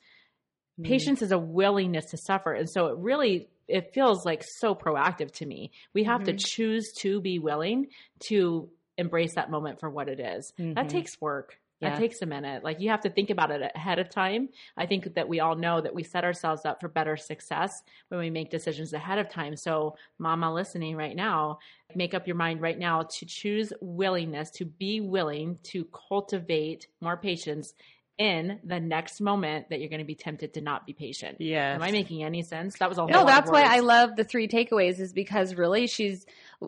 Mm. 0.80 0.86
Patience 0.86 1.22
is 1.22 1.32
a 1.32 1.38
willingness 1.38 2.06
to 2.12 2.18
suffer. 2.18 2.54
And 2.54 2.70
so 2.70 2.88
it 2.88 2.98
really 2.98 3.50
it 3.68 3.94
feels 3.94 4.26
like 4.26 4.44
so 4.44 4.74
proactive 4.74 5.32
to 5.32 5.46
me. 5.46 5.72
We 5.94 6.06
have 6.06 6.24
to 6.24 6.34
Mhm. 6.34 6.44
choose 6.44 6.92
to 7.02 7.22
be 7.22 7.38
willing 7.38 7.90
to 8.30 8.68
embrace 8.98 9.36
that 9.36 9.52
moment 9.52 9.80
for 9.80 9.92
what 9.92 10.10
it 10.10 10.20
is. 10.20 10.52
Mhm. 10.58 10.74
That 10.74 10.90
takes 10.90 11.22
work. 11.22 11.60
That 11.81 11.98
takes 11.98 12.21
a 12.21 12.25
minute. 12.25 12.63
Like 12.63 12.79
you 12.79 12.89
have 12.89 13.01
to 13.01 13.09
think 13.09 13.29
about 13.29 13.51
it 13.51 13.71
ahead 13.74 14.00
of 14.00 14.09
time. 14.09 14.50
I 14.75 14.86
think 14.86 15.13
that 15.15 15.29
we 15.29 15.39
all 15.39 15.55
know 15.55 15.79
that 15.79 15.95
we 15.95 16.03
set 16.03 16.24
ourselves 16.24 16.65
up 16.65 16.81
for 16.81 16.89
better 16.89 17.15
success 17.15 17.81
when 18.09 18.19
we 18.19 18.29
make 18.29 18.50
decisions 18.50 18.93
ahead 18.93 19.17
of 19.17 19.29
time. 19.29 19.55
So, 19.55 19.95
mama 20.17 20.53
listening 20.53 20.98
right 20.98 21.15
now, 21.15 21.59
make 21.95 22.13
up 22.13 22.27
your 22.27 22.36
mind 22.36 22.62
right 22.62 22.77
now 22.77 23.03
to 23.03 23.25
choose 23.25 23.71
willingness, 23.81 24.51
to 24.51 24.65
be 24.65 25.00
willing 25.00 25.57
to 25.63 25.86
cultivate 25.86 26.88
more 27.01 27.17
patience 27.17 27.74
in 28.19 28.59
the 28.65 28.81
next 28.81 29.21
moment 29.21 29.69
that 29.69 29.79
you're 29.79 29.88
going 29.89 30.00
to 30.00 30.05
be 30.05 30.13
tempted 30.13 30.53
to 30.53 30.62
not 30.62 30.86
be 30.86 30.91
patient. 30.91 31.38
Yeah. 31.39 31.75
Am 31.75 31.81
I 31.81 31.91
making 31.91 32.21
any 32.21 32.43
sense? 32.43 32.77
That 32.79 32.89
was 32.89 32.98
a 32.98 33.01
whole 33.01 33.09
No, 33.09 33.25
that's 33.25 33.50
why. 33.50 33.63
I 33.63 33.79
love 33.79 34.17
the 34.17 34.25
three 34.25 34.50
takeaways 34.50 35.00
is 35.00 35.13
because 35.13 35.55
really 35.55 35.88
she's 35.88 36.25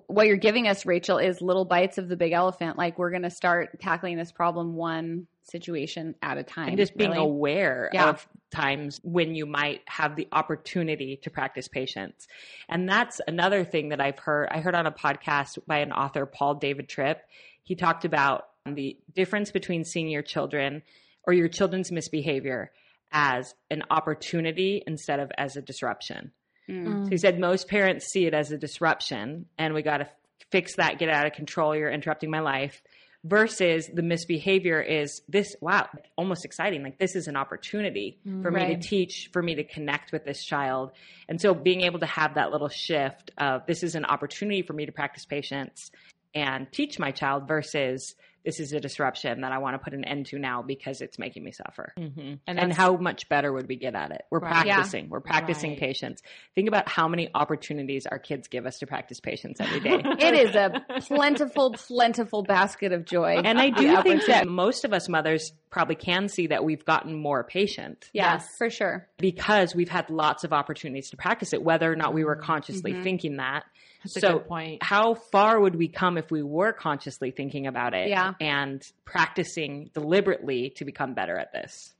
what 0.08 0.28
you're 0.28 0.38
giving 0.38 0.68
us, 0.68 0.86
Rachel, 0.86 1.18
is 1.18 1.42
little 1.42 1.66
bites 1.66 1.98
of 1.98 2.08
the 2.08 2.16
big 2.16 2.32
elephant. 2.32 2.78
Like 2.78 2.98
we're 2.98 3.12
gonna 3.12 3.30
start 3.30 3.80
tackling 3.80 4.18
this 4.18 4.32
problem 4.32 4.76
one 4.76 5.28
situation 5.44 6.16
at 6.22 6.38
a 6.38 6.44
time. 6.44 6.70
And 6.70 6.78
just 6.78 6.96
being 6.96 7.12
really. 7.12 7.24
aware 7.24 7.90
Yeah. 7.94 8.10
of 8.10 8.28
times 8.52 9.02
when 9.04 9.36
you 9.36 9.46
might 9.46 9.82
have 9.88 10.16
the 10.16 10.28
opportunity 10.32 11.18
to 11.24 11.30
practice 11.30 11.68
patience. 11.68 12.28
And 12.70 12.88
that's 12.88 13.20
another 13.28 13.64
thing 13.66 13.90
that 13.90 14.00
I've 14.00 14.20
heard. 14.20 14.50
I 14.52 14.60
heard 14.62 14.76
on 14.76 14.86
a 14.86 14.92
podcast 14.92 15.58
by 15.68 15.80
an 15.80 15.92
author, 15.92 16.26
Paul 16.26 16.56
David 16.56 16.88
Tripp. 16.88 17.24
He 17.64 17.76
talked 17.76 18.06
about 18.06 18.48
the 18.66 18.98
difference 19.14 19.52
between 19.52 19.84
seeing 19.84 20.08
your 20.08 20.22
children 20.22 20.84
or 21.24 21.34
your 21.34 21.48
children's 21.48 21.92
misbehavior 21.92 22.72
as 23.12 23.56
an 23.70 23.84
opportunity 23.90 24.84
instead 24.88 25.20
of 25.20 25.32
as 25.38 25.58
a 25.58 25.62
disruption. 25.62 26.32
Mm. 26.72 27.06
So 27.06 27.10
he 27.10 27.18
said 27.18 27.40
most 27.40 27.68
parents 27.68 28.08
see 28.08 28.26
it 28.26 28.34
as 28.34 28.52
a 28.52 28.58
disruption 28.58 29.46
and 29.58 29.74
we 29.74 29.82
got 29.82 29.98
to 29.98 30.10
fix 30.52 30.76
that, 30.76 31.00
get 31.00 31.10
out 31.10 31.26
of 31.26 31.34
control. 31.34 31.76
You're 31.76 31.92
interrupting 31.92 32.30
my 32.30 32.40
life. 32.40 32.82
Versus 33.24 33.88
the 33.94 34.02
misbehavior 34.02 34.82
is 34.82 35.22
this, 35.30 35.56
wow, 35.62 35.88
almost 36.18 36.44
exciting. 36.44 36.82
Like 36.82 36.98
this 36.98 37.16
is 37.16 37.28
an 37.28 37.36
opportunity 37.36 38.18
for 38.42 38.50
me 38.50 38.74
to 38.74 38.82
teach, 38.82 39.30
for 39.32 39.44
me 39.44 39.54
to 39.54 39.64
connect 39.64 40.12
with 40.12 40.26
this 40.26 40.44
child. 40.44 40.90
And 41.30 41.40
so 41.40 41.54
being 41.54 41.82
able 41.82 42.00
to 42.00 42.08
have 42.08 42.34
that 42.34 42.52
little 42.52 42.70
shift 42.70 43.30
of 43.38 43.68
this 43.68 43.84
is 43.84 43.94
an 43.94 44.06
opportunity 44.06 44.64
for 44.64 44.74
me 44.74 44.88
to 44.88 44.92
practice 44.92 45.26
patience 45.26 45.92
and 46.34 46.66
teach 46.72 46.98
my 46.98 47.12
child 47.12 47.48
versus 47.48 48.16
this 48.44 48.60
is 48.60 48.74
a 48.74 48.80
disruption 48.80 49.42
that 49.42 49.52
I 49.52 49.58
want 49.60 49.76
to 49.76 49.80
put 49.80 49.94
an 49.94 50.04
end 50.04 50.26
to 50.28 50.40
now 50.40 50.62
because 50.62 51.02
it's 51.02 51.20
making 51.20 51.44
me 51.44 51.52
suffer. 51.52 51.94
And, 51.98 52.12
Mm-hmm. 52.12 52.34
And, 52.48 52.58
that's- 52.58 52.76
how 52.78 52.98
much 52.98 53.30
better 53.30 53.52
would 53.54 53.68
we 53.68 53.76
get 53.76 53.96
at 53.96 54.12
it? 54.12 54.24
We're 54.32 54.40
Right. 54.40 54.66
Yeah. 54.66 54.76
practicing. 54.76 55.10
We're 55.10 55.20
practicing 55.22 55.72
Right. 55.72 55.80
patience. 55.80 56.22
Think 56.56 56.68
about 56.68 56.90
how 56.90 57.08
many 57.08 57.30
opportunities 57.34 58.06
our 58.06 58.20
kids 58.20 58.48
give 58.48 58.66
us 58.66 58.80
to 58.80 58.88
practice 58.88 59.20
patience 59.20 59.60
every 59.60 59.80
day. 59.80 60.02
It 60.20 60.34
is 60.50 60.56
a 60.56 60.84
plentiful, 61.08 61.72
plentiful 61.74 62.44
basket 62.44 62.92
of 62.92 63.06
joy. 63.06 63.42
and 63.44 63.60
I 63.60 63.70
do 63.70 64.02
think 64.04 64.26
that 64.28 64.48
most 64.48 64.86
of 64.86 64.94
us 64.94 65.08
mothers 65.10 65.52
probably 65.70 65.96
can 65.96 66.28
see 66.28 66.48
that 66.48 66.64
we've 66.66 66.84
gotten 66.86 67.16
more 67.16 67.44
patient 67.44 68.10
yeah, 68.14 68.34
Yes. 68.34 68.48
for 68.58 68.70
sure. 68.70 69.08
because 69.18 69.74
we've 69.74 69.90
had 69.90 70.10
lots 70.10 70.44
of 70.44 70.52
opportunities 70.54 71.10
to 71.12 71.18
practice 71.18 71.54
it, 71.54 71.64
whether 71.64 71.92
or 71.92 71.96
not 71.96 72.14
we 72.14 72.24
were 72.24 72.36
consciously 72.36 72.94
Mhm. 72.94 73.04
thinking 73.04 73.38
that. 73.38 73.64
That's 74.04 74.18
a 74.18 74.20
so 74.20 74.34
good 74.40 74.48
point. 74.48 74.84
how 74.84 75.14
far 75.16 75.60
would 75.60 75.76
we 75.76 75.88
come 75.88 76.18
if 76.18 76.32
we 76.32 76.42
were 76.44 76.74
consciously 76.74 77.32
thinking 77.32 77.68
about 77.68 77.94
it 77.94 78.10
Yeah. 78.10 78.34
and 78.40 78.82
practicing 79.06 79.90
deliberately 79.94 80.72
to 80.78 80.86
become 80.86 81.14
better 81.14 81.38
at 81.38 81.52
this? 81.54 81.94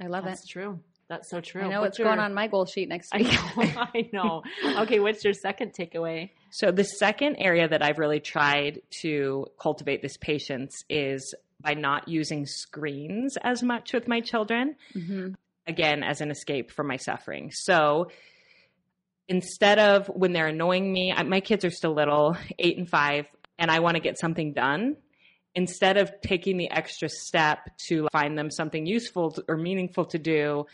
I 0.00 0.06
love 0.06 0.24
That's 0.24 0.44
it. 0.44 0.48
true. 0.48 0.80
That's 1.08 1.28
so 1.28 1.40
true. 1.42 1.62
I 1.62 1.68
know 1.68 1.80
What's 1.82 1.98
what's 1.98 2.08
going 2.08 2.18
on 2.18 2.32
my 2.32 2.46
goal 2.46 2.64
sheet 2.64 2.88
next 2.88 3.10
I 3.14 3.18
week. 3.18 3.32
know. 3.32 3.82
I 3.94 4.10
know. 4.12 4.42
Okay, 4.82 5.00
what's 5.00 5.22
your 5.22 5.34
second 5.34 5.74
takeaway? 5.78 6.30
So 6.50 6.70
the 6.72 6.84
second 6.84 7.36
area 7.36 7.68
that 7.68 7.82
I've 7.82 7.98
really 7.98 8.20
tried 8.20 8.80
to 9.02 9.46
cultivate 9.60 10.00
this 10.00 10.16
patience 10.16 10.82
is 10.88 11.34
by 11.60 11.74
not 11.74 12.08
using 12.08 12.46
screens 12.46 13.36
as 13.42 13.62
much 13.62 13.92
with 13.92 14.08
my 14.08 14.20
children. 14.20 14.76
Mhm. 14.94 15.34
again 15.66 16.02
as 16.02 16.20
an 16.20 16.30
escape 16.30 16.70
from 16.70 16.86
my 16.86 16.96
suffering. 16.98 17.50
So 17.50 18.10
instead 19.28 19.78
of 19.78 20.06
when 20.08 20.32
they're 20.32 20.48
annoying 20.48 20.92
me, 20.92 21.12
I, 21.12 21.22
my 21.22 21.40
kids 21.40 21.64
are 21.64 21.70
still 21.70 21.94
little, 21.94 22.36
eight 22.58 22.78
and 22.78 22.88
five, 22.88 23.26
and 23.58 23.70
I 23.70 23.80
want 23.80 23.96
to 23.96 24.00
get 24.00 24.18
something 24.18 24.52
done. 24.52 24.96
Instead 25.54 25.96
of 25.96 26.10
taking 26.20 26.56
the 26.56 26.70
extra 26.70 27.08
step 27.08 27.70
to 27.86 28.08
find 28.12 28.36
them 28.36 28.50
something 28.50 28.86
useful 28.86 29.30
to- 29.32 29.44
or 29.48 29.56
meaningful 29.56 30.04
to 30.06 30.18
do, 30.18 30.66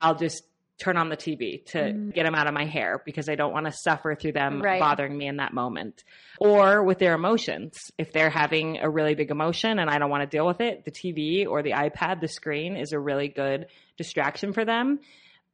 I'll 0.00 0.14
just 0.14 0.42
turn 0.78 0.98
on 0.98 1.08
the 1.08 1.16
TV 1.16 1.64
to 1.64 1.78
mm. 1.78 2.12
get 2.12 2.24
them 2.24 2.34
out 2.34 2.46
of 2.46 2.52
my 2.52 2.66
hair 2.66 3.00
because 3.04 3.30
I 3.30 3.34
don't 3.34 3.52
want 3.52 3.64
to 3.64 3.72
suffer 3.72 4.14
through 4.14 4.32
them 4.32 4.60
Right. 4.60 4.78
bothering 4.78 5.16
me 5.16 5.26
in 5.26 5.38
that 5.38 5.54
moment. 5.54 6.04
Or 6.38 6.82
with 6.82 6.98
their 6.98 7.14
emotions. 7.14 7.72
If 7.96 8.12
they're 8.12 8.28
having 8.28 8.78
a 8.78 8.90
really 8.90 9.14
big 9.14 9.30
emotion 9.30 9.78
and 9.78 9.88
I 9.88 9.98
don't 9.98 10.10
want 10.10 10.30
to 10.30 10.36
deal 10.36 10.46
with 10.46 10.60
it, 10.60 10.84
the 10.84 10.90
TV 10.90 11.46
or 11.46 11.62
the 11.62 11.70
iPad, 11.70 12.20
the 12.20 12.28
screen 12.28 12.76
is 12.76 12.92
a 12.92 12.98
really 12.98 13.28
good 13.28 13.68
distraction 13.96 14.52
for 14.52 14.66
them. 14.66 15.00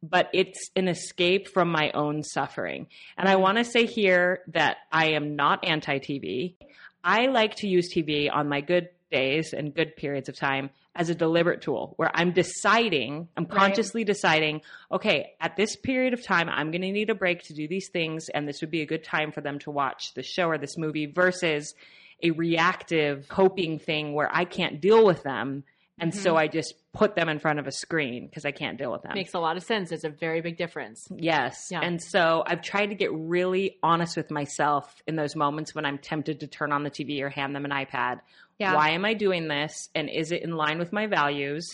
But 0.03 0.29
it's 0.33 0.71
an 0.75 0.89
escape 0.89 1.49
from 1.49 1.71
my 1.71 1.91
own 1.93 2.23
suffering. 2.25 2.89
And 3.17 3.29
I 3.29 3.37
want 3.37 3.59
to 3.59 3.65
say 3.65 3.87
here 3.87 4.41
that 4.49 4.79
I 4.91 5.13
am 5.13 5.37
not 5.37 5.65
anti 5.65 5.99
TV. 5.99 6.57
I 7.05 7.27
like 7.27 7.57
to 7.57 7.69
use 7.69 7.93
TV 7.93 8.29
on 8.33 8.49
my 8.49 8.61
good 8.61 8.89
days 9.11 9.53
and 9.53 9.75
good 9.75 9.95
periods 9.97 10.29
of 10.29 10.37
time 10.37 10.71
as 10.95 11.09
a 11.09 11.15
deliberate 11.15 11.63
tool 11.63 11.95
where 11.97 12.11
I'm 12.15 12.33
deciding, 12.33 13.29
I'm 13.37 13.45
Right. 13.45 13.59
consciously 13.59 14.05
deciding, 14.05 14.63
okay, 14.91 15.33
at 15.41 15.57
this 15.57 15.77
period 15.77 16.15
of 16.15 16.25
time, 16.25 16.49
I'm 16.49 16.71
going 16.71 16.83
to 16.83 16.93
need 16.93 17.11
a 17.11 17.15
break 17.15 17.43
to 17.45 17.55
do 17.55 17.69
these 17.69 17.89
things, 17.91 18.29
and 18.29 18.47
this 18.49 18.61
would 18.61 18.71
be 18.71 18.83
a 18.83 18.87
good 18.87 19.05
time 19.05 19.33
for 19.33 19.41
them 19.41 19.59
to 19.61 19.71
watch 19.71 20.15
the 20.15 20.23
show 20.23 20.49
or 20.49 20.59
this 20.59 20.77
movie 20.77 21.07
versus 21.07 21.75
a 22.23 22.31
reactive 22.31 23.27
coping 23.29 23.79
thing 23.79 24.13
where 24.15 24.31
I 24.33 24.45
can't 24.45 24.81
deal 24.81 25.05
with 25.05 25.23
them. 25.23 25.65
And 25.99 26.15
so 26.15 26.31
mm-hmm. 26.31 26.39
I 26.39 26.49
just 26.49 26.75
put 26.93 27.15
them 27.15 27.29
in 27.29 27.39
front 27.39 27.59
of 27.59 27.67
a 27.67 27.73
screen 27.73 28.27
because 28.27 28.45
I 28.45 28.51
can't 28.51 28.77
deal 28.77 28.93
with 28.93 29.03
them. 29.03 29.13
Makes 29.15 29.35
a 29.35 29.39
lot 29.39 29.57
of 29.57 29.63
sense. 29.63 29.93
It's 29.93 30.05
a 30.05 30.11
very 30.11 30.43
big 30.43 30.59
difference. 30.59 31.09
Yes. 31.17 31.69
Yeah. 31.71 31.81
And 31.83 32.03
so 32.03 32.45
I've 32.47 32.61
tried 32.61 32.87
to 32.87 32.95
get 32.95 33.11
really 33.13 33.79
honest 33.83 34.17
with 34.17 34.31
myself 34.31 35.03
in 35.07 35.17
those 35.17 35.35
moments 35.35 35.75
when 35.75 35.87
I'm 35.87 35.97
tempted 35.97 36.41
to 36.41 36.47
turn 36.47 36.71
on 36.71 36.83
the 36.83 36.91
TV 36.91 37.23
or 37.23 37.31
hand 37.31 37.57
them 37.57 37.65
an 37.65 37.71
iPad. 37.71 38.21
Yeah. 38.59 38.75
Why 38.75 38.91
am 38.91 39.07
I 39.07 39.15
doing 39.15 39.49
this? 39.49 39.89
And 39.95 40.11
is 40.11 40.33
it 40.33 40.43
in 40.43 40.57
line 40.57 40.79
with 40.79 40.93
my 40.93 41.07
values? 41.07 41.67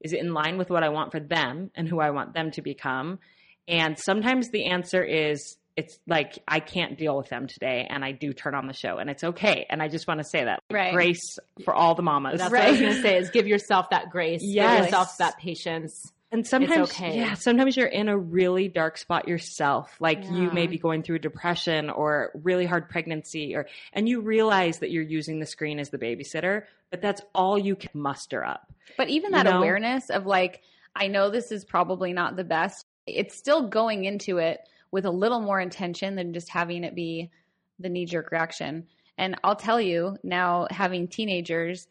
Is 0.00 0.12
it 0.12 0.20
in 0.20 0.34
line 0.34 0.58
with 0.58 0.68
what 0.68 0.82
I 0.82 0.88
want 0.88 1.12
for 1.12 1.20
them 1.20 1.70
and 1.76 1.88
who 1.88 2.00
I 2.00 2.10
want 2.10 2.34
them 2.34 2.50
to 2.52 2.62
become? 2.62 3.20
And 3.68 3.96
sometimes 3.98 4.50
the 4.50 4.66
answer 4.66 5.04
is 5.04 5.58
it's 5.76 5.98
like 6.06 6.38
I 6.46 6.60
can't 6.60 6.98
deal 6.98 7.16
with 7.16 7.28
them 7.28 7.46
today 7.46 7.86
and 7.88 8.04
I 8.04 8.12
do 8.12 8.32
turn 8.32 8.54
on 8.54 8.66
the 8.66 8.72
show 8.72 8.98
and 8.98 9.08
it's 9.08 9.24
okay. 9.24 9.66
And 9.70 9.82
I 9.82 9.88
just 9.88 10.06
want 10.06 10.18
to 10.18 10.24
say 10.24 10.44
that. 10.44 10.62
Right. 10.70 10.92
Grace 10.92 11.38
for 11.64 11.74
all 11.74 11.94
the 11.94 12.02
mamas. 12.02 12.38
That's 12.38 12.50
what 12.50 12.60
I 12.60 12.70
was 12.70 12.80
going 12.80 12.94
to 12.96 13.02
say 13.02 13.16
is 13.16 13.30
give 13.30 13.46
yourself 13.46 13.90
that 13.90 14.10
grace. 14.10 14.40
Yes. 14.42 14.76
Give 14.76 14.84
yourself 14.86 15.16
that 15.18 15.38
patience. 15.38 16.12
And 16.32 16.46
sometimes, 16.46 16.90
okay. 16.90 17.16
yeah, 17.16 17.34
sometimes 17.34 17.76
you're 17.76 17.88
in 17.88 18.08
a 18.08 18.16
really 18.16 18.68
dark 18.68 18.98
spot 18.98 19.26
yourself. 19.26 19.92
Like 19.98 20.24
you 20.30 20.52
may 20.52 20.68
be 20.68 20.78
going 20.78 21.02
through 21.02 21.18
depression 21.18 21.90
or 21.90 22.30
really 22.34 22.66
hard 22.66 22.88
pregnancy, 22.88 23.56
or 23.56 23.66
and 23.92 24.08
you 24.08 24.20
realize 24.20 24.78
that 24.78 24.92
you're 24.92 25.02
using 25.02 25.40
the 25.40 25.46
screen 25.46 25.80
as 25.80 25.90
the 25.90 25.98
babysitter, 25.98 26.66
but 26.92 27.02
that's 27.02 27.20
all 27.34 27.58
you 27.58 27.74
can 27.74 28.00
muster 28.00 28.44
up. 28.44 28.72
But 28.96 29.08
even 29.08 29.32
You 29.32 29.38
that 29.38 29.46
know? 29.46 29.58
awareness 29.58 30.08
of 30.08 30.24
like, 30.24 30.62
I 30.94 31.08
know 31.08 31.30
this 31.30 31.50
is 31.50 31.64
probably 31.64 32.12
not 32.12 32.36
the 32.36 32.44
best. 32.44 32.86
It's 33.08 33.36
still 33.36 33.66
going 33.66 34.04
into 34.04 34.38
it 34.38 34.60
with 34.92 35.04
a 35.04 35.10
little 35.10 35.40
more 35.40 35.60
intention 35.60 36.16
than 36.16 36.32
just 36.32 36.48
having 36.50 36.84
it 36.84 36.94
be 36.94 37.30
the 37.78 37.88
knee 37.88 38.06
jerk 38.06 38.30
reaction. 38.30 38.86
And 39.16 39.36
I'll 39.44 39.56
tell 39.56 39.80
you 39.80 40.16
now, 40.22 40.66
having 40.70 41.08
teenagers, 41.08 41.86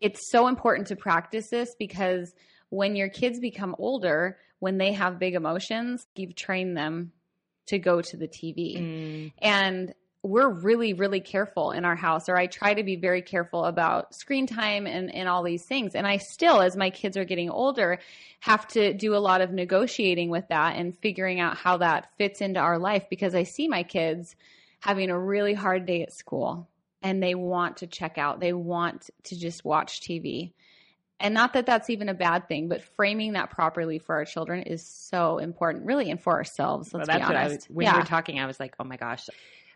it's 0.00 0.30
so 0.30 0.46
important 0.46 0.88
to 0.88 0.96
practice 0.96 1.48
this 1.48 1.74
because 1.78 2.32
when 2.70 2.96
your 2.96 3.08
kids 3.08 3.40
become 3.40 3.74
older, 3.78 4.38
when 4.58 4.78
they 4.78 4.92
have 4.92 5.18
big 5.18 5.34
emotions, 5.34 6.06
you've 6.16 6.34
trained 6.34 6.76
them 6.76 7.12
to 7.66 7.78
go 7.78 8.00
to 8.00 8.16
the 8.16 8.28
TV 8.28 8.76
mm. 8.76 9.32
and 9.38 9.94
we're 10.24 10.48
really 10.48 10.94
really 10.94 11.20
careful 11.20 11.70
in 11.70 11.84
our 11.84 11.94
house 11.94 12.30
or 12.30 12.36
i 12.36 12.46
try 12.46 12.72
to 12.72 12.82
be 12.82 12.96
very 12.96 13.20
careful 13.20 13.66
about 13.66 14.14
screen 14.14 14.46
time 14.46 14.86
and, 14.86 15.14
and 15.14 15.28
all 15.28 15.42
these 15.42 15.64
things. 15.64 15.94
And 15.94 16.06
i 16.06 16.16
still 16.16 16.62
as 16.62 16.76
my 16.76 16.90
kids 16.90 17.16
are 17.16 17.24
getting 17.24 17.50
older 17.50 17.98
have 18.40 18.66
to 18.68 18.94
do 18.94 19.14
a 19.14 19.18
lot 19.18 19.42
of 19.42 19.52
negotiating 19.52 20.30
with 20.30 20.48
that 20.48 20.76
and 20.76 20.98
figuring 20.98 21.40
out 21.40 21.58
how 21.58 21.76
that 21.76 22.08
fits 22.16 22.40
into 22.40 22.58
our 22.58 22.78
life 22.78 23.04
because 23.10 23.34
i 23.34 23.42
see 23.42 23.68
my 23.68 23.82
kids 23.82 24.34
having 24.80 25.10
a 25.10 25.18
really 25.18 25.52
hard 25.54 25.84
day 25.84 26.02
at 26.02 26.12
school 26.12 26.68
and 27.02 27.22
they 27.22 27.34
want 27.34 27.78
to 27.78 27.86
check 27.86 28.16
out. 28.16 28.40
They 28.40 28.54
want 28.54 29.10
to 29.24 29.38
just 29.38 29.62
watch 29.62 30.00
tv 30.00 30.52
and 31.20 31.34
not 31.34 31.52
that 31.52 31.66
that's 31.66 31.90
even 31.90 32.08
a 32.08 32.14
bad 32.14 32.48
thing 32.48 32.68
but 32.68 32.82
framing 32.96 33.34
that 33.34 33.50
properly 33.50 33.98
for 33.98 34.14
our 34.14 34.24
children 34.24 34.62
is 34.62 34.84
so 34.86 35.36
important 35.36 35.84
really 35.84 36.10
and 36.10 36.20
for 36.20 36.32
ourselves 36.32 36.94
let's 36.94 37.06
that's 37.06 37.18
be 37.18 37.26
what 37.26 37.36
I 37.36 37.44
honest. 37.44 37.68
was 37.68 37.76
when 37.76 37.86
you 37.92 37.98
were 37.98 38.06
talking. 38.06 38.40
I 38.40 38.46
was 38.46 38.58
like, 38.58 38.74
oh 38.80 38.84
my 38.84 38.96
gosh, 38.96 39.28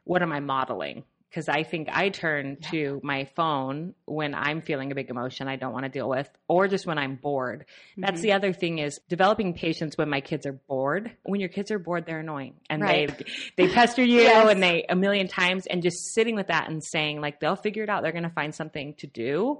what 0.08 0.22
am 0.22 0.32
I 0.32 0.40
modeling? 0.40 1.04
Because 1.28 1.46
I 1.50 1.62
think 1.62 1.88
I 1.92 2.08
turn 2.08 2.56
to 2.70 3.00
my 3.04 3.26
phone 3.36 3.94
when 4.06 4.34
I'm 4.34 4.62
feeling 4.62 4.90
a 4.90 4.94
big 4.94 5.10
emotion 5.10 5.46
I 5.46 5.56
don't 5.56 5.74
want 5.74 5.84
to 5.84 5.90
deal 5.90 6.08
with, 6.08 6.26
or 6.48 6.68
just 6.68 6.86
when 6.86 6.96
I'm 6.96 7.16
bored. 7.16 7.66
That's 7.98 8.12
Mm-hmm. 8.14 8.22
the 8.22 8.32
other 8.32 8.52
thing 8.54 8.78
is 8.78 8.98
developing 9.10 9.52
patience 9.52 9.98
when 9.98 10.08
my 10.08 10.22
kids 10.22 10.46
are 10.46 10.54
bored. 10.54 11.12
When 11.24 11.40
your 11.40 11.50
kids 11.50 11.70
are 11.70 11.78
bored, 11.78 12.06
they're 12.06 12.20
annoying 12.20 12.54
and 12.70 12.80
Right. 12.82 13.14
they 13.18 13.66
they 13.66 13.74
pester 13.74 14.02
you 14.02 14.20
Yes. 14.22 14.50
and 14.50 14.62
they 14.62 14.86
a 14.88 14.96
million 14.96 15.28
times 15.28 15.66
and 15.66 15.82
just 15.82 16.14
sitting 16.14 16.34
with 16.34 16.46
that 16.46 16.70
and 16.70 16.82
saying 16.82 17.20
like 17.20 17.40
they'll 17.40 17.56
figure 17.56 17.82
it 17.82 17.90
out. 17.90 18.02
They're 18.02 18.12
going 18.12 18.22
to 18.24 18.30
find 18.30 18.54
something 18.54 18.94
to 19.00 19.06
do. 19.06 19.58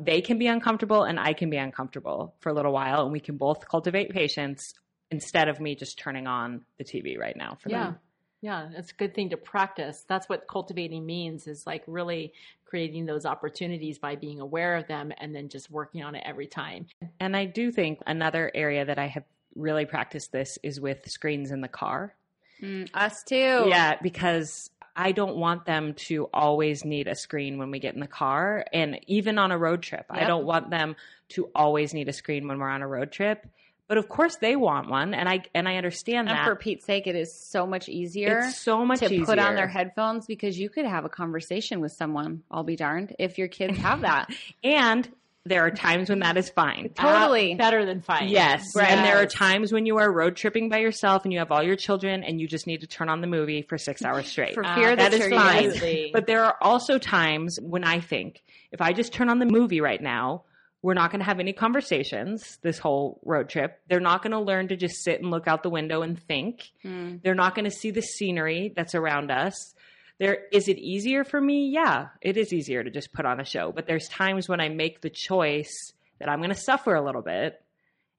They 0.00 0.22
can 0.22 0.38
be 0.38 0.46
uncomfortable 0.46 1.02
and 1.02 1.20
I 1.20 1.34
can 1.34 1.50
be 1.50 1.58
uncomfortable 1.58 2.34
for 2.40 2.48
a 2.48 2.54
little 2.54 2.72
while, 2.72 3.02
and 3.02 3.12
we 3.12 3.20
can 3.20 3.36
both 3.36 3.68
cultivate 3.68 4.08
patience 4.10 4.72
instead 5.10 5.48
of 5.50 5.60
me 5.60 5.74
just 5.74 5.98
turning 5.98 6.26
on 6.26 6.64
the 6.78 6.84
TV 6.84 7.18
right 7.18 7.36
now 7.36 7.58
for 7.60 7.68
Yeah. 7.68 7.84
them. 7.84 7.98
Yeah, 8.42 8.68
it's 8.76 8.90
a 8.90 8.94
good 8.94 9.14
thing 9.14 9.30
to 9.30 9.36
practice. 9.36 10.04
That's 10.06 10.28
what 10.28 10.48
cultivating 10.48 11.06
means 11.06 11.46
is 11.46 11.64
like 11.64 11.84
really 11.86 12.32
creating 12.66 13.06
those 13.06 13.24
opportunities 13.24 13.98
by 13.98 14.16
being 14.16 14.40
aware 14.40 14.76
of 14.76 14.88
them 14.88 15.12
and 15.18 15.34
then 15.34 15.48
just 15.48 15.70
working 15.70 16.02
on 16.02 16.16
it 16.16 16.22
every 16.26 16.48
time. 16.48 16.86
And 17.20 17.36
I 17.36 17.44
do 17.44 17.70
think 17.70 18.00
another 18.06 18.50
area 18.52 18.84
that 18.84 18.98
I 18.98 19.06
have 19.06 19.24
really 19.54 19.84
practiced 19.84 20.32
this 20.32 20.58
is 20.62 20.80
with 20.80 21.08
screens 21.08 21.52
in 21.52 21.60
the 21.60 21.68
car. 21.68 22.14
Mm, 22.60 22.90
us 22.94 23.22
too 23.22 23.66
Yeah, 23.68 23.96
because 24.02 24.70
I 24.96 25.12
don't 25.12 25.36
want 25.36 25.64
them 25.64 25.94
to 25.94 26.28
always 26.34 26.84
need 26.84 27.06
a 27.06 27.14
screen 27.14 27.58
when 27.58 27.70
we 27.70 27.78
get 27.78 27.94
in 27.94 28.00
the 28.00 28.06
car. 28.06 28.64
And 28.72 28.98
even 29.06 29.38
on 29.38 29.52
a 29.52 29.58
road 29.58 29.82
trip, 29.82 30.06
yep. 30.12 30.22
I 30.22 30.26
don't 30.26 30.44
want 30.44 30.70
them 30.70 30.96
to 31.30 31.48
always 31.54 31.94
need 31.94 32.08
a 32.08 32.12
screen 32.12 32.48
when 32.48 32.58
we're 32.58 32.68
on 32.68 32.82
a 32.82 32.88
road 32.88 33.12
trip. 33.12 33.46
But 33.92 33.98
of 33.98 34.08
course 34.08 34.36
they 34.36 34.56
want 34.56 34.88
one 34.88 35.12
and 35.12 35.28
I 35.28 35.42
and 35.54 35.68
I 35.68 35.76
understand 35.76 36.30
and 36.30 36.38
that. 36.38 36.46
for 36.46 36.56
Pete's 36.56 36.86
sake, 36.86 37.06
it 37.06 37.14
is 37.14 37.30
so 37.30 37.66
much 37.66 37.90
easier 37.90 38.38
it's 38.38 38.58
so 38.58 38.86
much 38.86 39.00
to 39.00 39.04
easier. 39.04 39.26
put 39.26 39.38
on 39.38 39.54
their 39.54 39.68
headphones 39.68 40.24
because 40.24 40.58
you 40.58 40.70
could 40.70 40.86
have 40.86 41.04
a 41.04 41.10
conversation 41.10 41.78
with 41.82 41.92
someone, 41.92 42.42
I'll 42.50 42.64
be 42.64 42.74
darned, 42.74 43.14
if 43.18 43.36
your 43.36 43.48
kids 43.48 43.76
have 43.76 44.00
that. 44.08 44.30
and 44.64 45.06
there 45.44 45.66
are 45.66 45.70
times 45.70 46.08
when 46.08 46.20
that 46.20 46.38
is 46.38 46.48
fine. 46.48 46.88
Totally. 46.94 47.52
Uh, 47.52 47.56
better 47.58 47.84
than 47.84 48.00
fine. 48.00 48.30
Yes. 48.30 48.74
Right. 48.74 48.92
And 48.92 49.04
there 49.04 49.18
are 49.18 49.26
times 49.26 49.74
when 49.74 49.84
you 49.84 49.98
are 49.98 50.10
road 50.10 50.36
tripping 50.36 50.70
by 50.70 50.78
yourself 50.78 51.24
and 51.24 51.32
you 51.34 51.40
have 51.40 51.52
all 51.52 51.62
your 51.62 51.76
children 51.76 52.24
and 52.24 52.40
you 52.40 52.48
just 52.48 52.66
need 52.66 52.80
to 52.80 52.86
turn 52.86 53.10
on 53.10 53.20
the 53.20 53.26
movie 53.26 53.60
for 53.60 53.76
six 53.76 54.02
hours 54.02 54.26
straight. 54.26 54.54
for 54.54 54.64
fear 54.64 54.92
uh, 54.92 54.96
that, 54.96 55.10
that 55.10 55.12
is 55.12 55.28
fine. 55.28 56.12
But 56.14 56.26
there 56.26 56.42
are 56.44 56.56
also 56.62 56.96
times 56.96 57.58
when 57.60 57.84
I 57.84 58.00
think 58.00 58.42
if 58.70 58.80
I 58.80 58.94
just 58.94 59.12
turn 59.12 59.28
on 59.28 59.38
the 59.38 59.44
movie 59.44 59.82
right 59.82 60.00
now, 60.00 60.44
we're 60.82 60.94
not 60.94 61.10
going 61.10 61.20
to 61.20 61.24
have 61.24 61.40
any 61.40 61.52
conversations 61.52 62.58
this 62.62 62.78
whole 62.78 63.20
road 63.24 63.48
trip. 63.48 63.80
They're 63.88 64.00
not 64.00 64.22
going 64.22 64.32
to 64.32 64.40
learn 64.40 64.68
to 64.68 64.76
just 64.76 65.04
sit 65.04 65.20
and 65.20 65.30
look 65.30 65.46
out 65.46 65.62
the 65.62 65.70
window 65.70 66.02
and 66.02 66.20
think. 66.20 66.70
Mm. 66.84 67.22
They're 67.22 67.34
not 67.36 67.54
going 67.54 67.66
to 67.66 67.70
see 67.70 67.92
the 67.92 68.02
scenery 68.02 68.72
that's 68.74 68.94
around 68.94 69.30
us 69.30 69.74
there 70.22 70.38
is 70.52 70.68
it 70.68 70.78
easier 70.78 71.24
for 71.24 71.40
me 71.40 71.68
yeah 71.68 72.08
it 72.20 72.36
is 72.36 72.52
easier 72.52 72.84
to 72.84 72.90
just 72.90 73.12
put 73.12 73.26
on 73.26 73.40
a 73.40 73.44
show 73.44 73.72
but 73.72 73.86
there's 73.86 74.08
times 74.08 74.48
when 74.48 74.60
i 74.60 74.68
make 74.68 75.00
the 75.00 75.10
choice 75.10 75.92
that 76.20 76.28
i'm 76.28 76.38
going 76.38 76.50
to 76.50 76.54
suffer 76.56 76.94
a 76.94 77.04
little 77.04 77.22
bit 77.22 77.60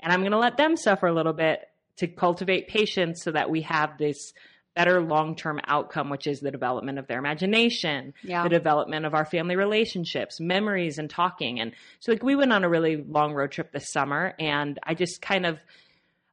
and 0.02 0.12
i'm 0.12 0.20
going 0.20 0.34
to 0.34 0.38
let 0.38 0.58
them 0.58 0.76
suffer 0.76 1.08
a 1.08 1.14
little 1.14 1.34
bit 1.34 1.62
to 1.96 2.08
cultivate 2.08 2.68
patience 2.68 3.24
so 3.24 3.32
that 3.32 3.50
we 3.50 3.62
have 3.62 3.98
this 3.98 4.34
better 4.76 5.02
long-term 5.02 5.60
outcome 5.68 6.10
which 6.10 6.28
is 6.28 6.40
the 6.40 6.52
development 6.52 6.98
of 6.98 7.08
their 7.08 7.20
imagination 7.20 8.14
yeah. 8.24 8.44
the 8.44 8.50
development 8.50 9.06
of 9.06 9.14
our 9.14 9.26
family 9.26 9.56
relationships 9.56 10.40
memories 10.40 10.98
and 10.98 11.10
talking 11.10 11.60
and 11.60 11.74
so 12.00 12.12
like 12.12 12.24
we 12.24 12.36
went 12.36 12.52
on 12.52 12.64
a 12.64 12.70
really 12.70 12.98
long 12.98 13.34
road 13.34 13.52
trip 13.52 13.72
this 13.72 13.92
summer 13.92 14.34
and 14.40 14.80
i 14.84 14.94
just 14.94 15.22
kind 15.22 15.46
of 15.46 15.60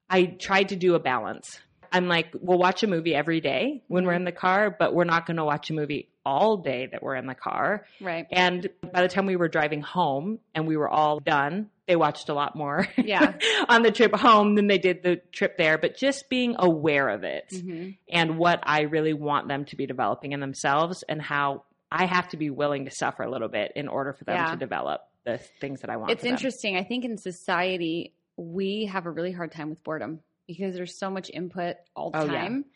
i 0.09 0.25
tried 0.25 0.69
to 0.69 0.77
do 0.77 0.95
a 0.95 1.01
balance 1.01 1.61
I'm 1.93 2.09
like, 2.09 2.29
we'll 2.41 2.59
watch 2.59 2.83
a 2.83 2.87
movie 2.87 3.15
every 3.15 3.41
day 3.41 3.83
when 3.89 4.05
we're 4.05 4.13
mm-hmm. 4.13 4.19
in 4.19 4.25
the 4.25 4.33
car, 4.33 4.75
but 4.77 4.95
we're 4.95 5.05
not 5.05 5.27
going 5.27 5.39
to 5.39 5.45
watch 5.45 5.71
a 5.71 5.73
movie 5.73 6.09
all 6.25 6.59
day 6.59 6.89
that 6.93 7.03
we're 7.03 7.17
in 7.17 7.27
the 7.27 7.35
car. 7.35 7.87
Right. 8.01 8.27
And 8.31 8.69
by 8.93 9.03
the 9.03 9.09
time 9.09 9.27
we 9.27 9.37
were 9.37 9.49
driving 9.49 9.81
home 9.81 10.39
and 10.55 10.67
we 10.67 10.77
were 10.77 10.89
all 10.89 11.19
done, 11.19 11.71
they 11.91 11.97
watched 11.97 12.29
a 12.29 12.35
lot 12.35 12.55
more 12.55 12.87
yeah. 12.97 13.33
on 13.69 13.83
the 13.83 13.91
trip 13.91 14.15
home 14.15 14.55
than 14.55 14.69
they 14.69 14.79
did 14.79 15.03
the 15.03 15.17
trip 15.33 15.59
there. 15.59 15.77
But 15.77 15.97
just 15.97 16.29
being 16.29 16.55
aware 16.57 17.09
of 17.09 17.25
it 17.25 17.49
mm-hmm. 17.51 17.91
and 18.09 18.39
what 18.39 18.61
I 18.63 18.83
really 18.83 19.13
want 19.13 19.49
them 19.49 19.65
to 19.65 19.77
be 19.77 19.87
developing 19.87 20.31
in 20.31 20.39
themselves 20.39 21.03
and 21.09 21.21
how 21.21 21.65
I 21.91 22.07
have 22.07 22.29
to 22.29 22.37
be 22.37 22.49
willing 22.49 22.85
to 22.85 22.93
suffer 22.93 23.25
a 23.25 23.31
little 23.31 23.49
bit 23.49 23.73
in 23.75 23.89
order 23.89 24.13
for 24.13 24.23
them 24.23 24.37
yeah. 24.37 24.53
to 24.53 24.57
develop 24.57 25.01
the 25.25 25.39
things 25.61 25.81
that 25.81 25.91
I 25.91 25.97
want. 25.97 26.13
It's 26.13 26.23
interesting. 26.23 26.77
I 26.77 26.85
think 26.85 27.05
in 27.05 27.19
society, 27.19 28.15
we 28.37 28.85
have 28.85 29.07
a 29.07 29.11
really 29.11 29.33
hard 29.33 29.51
time 29.51 29.69
with 29.69 29.83
boredom 29.83 30.21
because 30.47 30.77
there's 30.77 30.97
so 30.97 31.11
much 31.11 31.29
input 31.29 31.75
all 31.97 32.13
the 32.13 32.21
oh, 32.21 32.27
time. 32.29 32.67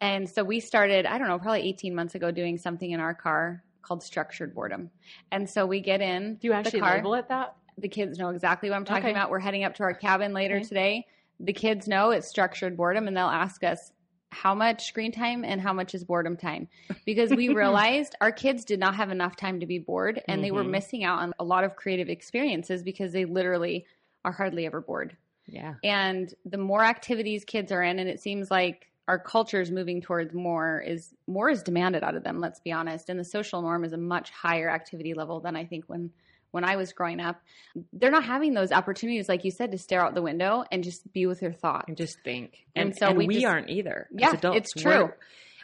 Yeah. 0.00 0.08
And 0.08 0.28
so 0.28 0.42
we 0.42 0.58
started, 0.58 1.06
I 1.06 1.18
don't 1.18 1.28
know, 1.28 1.38
probably 1.38 1.68
18 1.68 1.94
months 1.94 2.16
ago 2.16 2.32
doing 2.32 2.58
something 2.58 2.90
in 2.90 2.98
our 2.98 3.14
car 3.14 3.62
called 3.82 4.02
structured 4.02 4.56
boredom. 4.56 4.90
And 5.30 5.48
so 5.48 5.66
we 5.66 5.80
get 5.80 6.00
in. 6.00 6.34
Do 6.34 6.48
you 6.48 6.52
actually 6.52 6.80
car, 6.80 6.96
label 6.96 7.14
it 7.14 7.28
that? 7.28 7.54
The 7.78 7.88
kids 7.88 8.18
know 8.18 8.30
exactly 8.30 8.70
what 8.70 8.76
I'm 8.76 8.84
talking 8.84 9.04
okay. 9.04 9.10
about. 9.10 9.30
We're 9.30 9.38
heading 9.38 9.64
up 9.64 9.74
to 9.76 9.82
our 9.82 9.94
cabin 9.94 10.32
later 10.32 10.56
okay. 10.56 10.64
today. 10.64 11.06
The 11.40 11.52
kids 11.52 11.86
know 11.86 12.10
it's 12.10 12.28
structured 12.28 12.76
boredom 12.76 13.08
and 13.08 13.16
they'll 13.16 13.26
ask 13.26 13.62
us, 13.64 13.92
how 14.32 14.56
much 14.56 14.86
screen 14.86 15.12
time 15.12 15.44
and 15.44 15.60
how 15.60 15.72
much 15.72 15.94
is 15.94 16.04
boredom 16.04 16.36
time 16.36 16.68
because 17.06 17.30
we 17.30 17.48
realized 17.54 18.16
our 18.20 18.32
kids 18.32 18.64
did 18.64 18.78
not 18.78 18.96
have 18.96 19.08
enough 19.08 19.36
time 19.36 19.60
to 19.60 19.66
be 19.66 19.78
bored 19.78 20.20
and 20.26 20.38
mm-hmm. 20.38 20.42
they 20.42 20.50
were 20.50 20.62
mm-hmm. 20.62 20.72
missing 20.72 21.04
out 21.04 21.20
on 21.20 21.32
a 21.38 21.44
lot 21.44 21.62
of 21.62 21.76
creative 21.76 22.08
experiences 22.08 22.82
because 22.82 23.12
they 23.12 23.24
literally 23.24 23.86
are 24.24 24.32
hardly 24.32 24.66
ever 24.66 24.80
bored 24.80 25.16
yeah. 25.46 25.74
And 25.84 26.32
the 26.44 26.58
more 26.58 26.82
activities 26.82 27.44
kids 27.44 27.72
are 27.72 27.82
in, 27.82 27.98
and 27.98 28.08
it 28.08 28.20
seems 28.20 28.50
like 28.50 28.90
our 29.08 29.18
culture 29.18 29.60
is 29.60 29.70
moving 29.70 30.02
towards 30.02 30.34
more 30.34 30.80
is 30.80 31.14
more 31.28 31.48
is 31.48 31.62
demanded 31.62 32.02
out 32.02 32.16
of 32.16 32.24
them, 32.24 32.40
let's 32.40 32.60
be 32.60 32.72
honest. 32.72 33.08
And 33.08 33.18
the 33.18 33.24
social 33.24 33.62
norm 33.62 33.84
is 33.84 33.92
a 33.92 33.98
much 33.98 34.30
higher 34.30 34.68
activity 34.68 35.14
level 35.14 35.40
than 35.40 35.54
I 35.54 35.64
think 35.64 35.84
when 35.86 36.10
when 36.56 36.64
I 36.64 36.76
was 36.76 36.94
growing 36.94 37.20
up. 37.20 37.38
They're 37.92 38.10
not 38.10 38.24
having 38.24 38.54
those 38.54 38.72
opportunities, 38.72 39.28
like 39.28 39.44
you 39.44 39.50
said, 39.50 39.72
to 39.72 39.78
stare 39.78 40.00
out 40.00 40.14
the 40.14 40.22
window 40.22 40.64
and 40.72 40.82
just 40.82 41.12
be 41.12 41.26
with 41.26 41.42
your 41.42 41.52
thoughts. 41.52 41.84
And 41.86 41.98
just 41.98 42.18
think. 42.24 42.64
And, 42.74 42.88
and 42.88 42.98
so 42.98 43.08
and 43.08 43.18
we, 43.18 43.26
we 43.26 43.34
just, 43.34 43.46
aren't 43.46 43.68
either. 43.68 44.08
Yeah, 44.10 44.32
it's 44.42 44.72
true. 44.72 45.10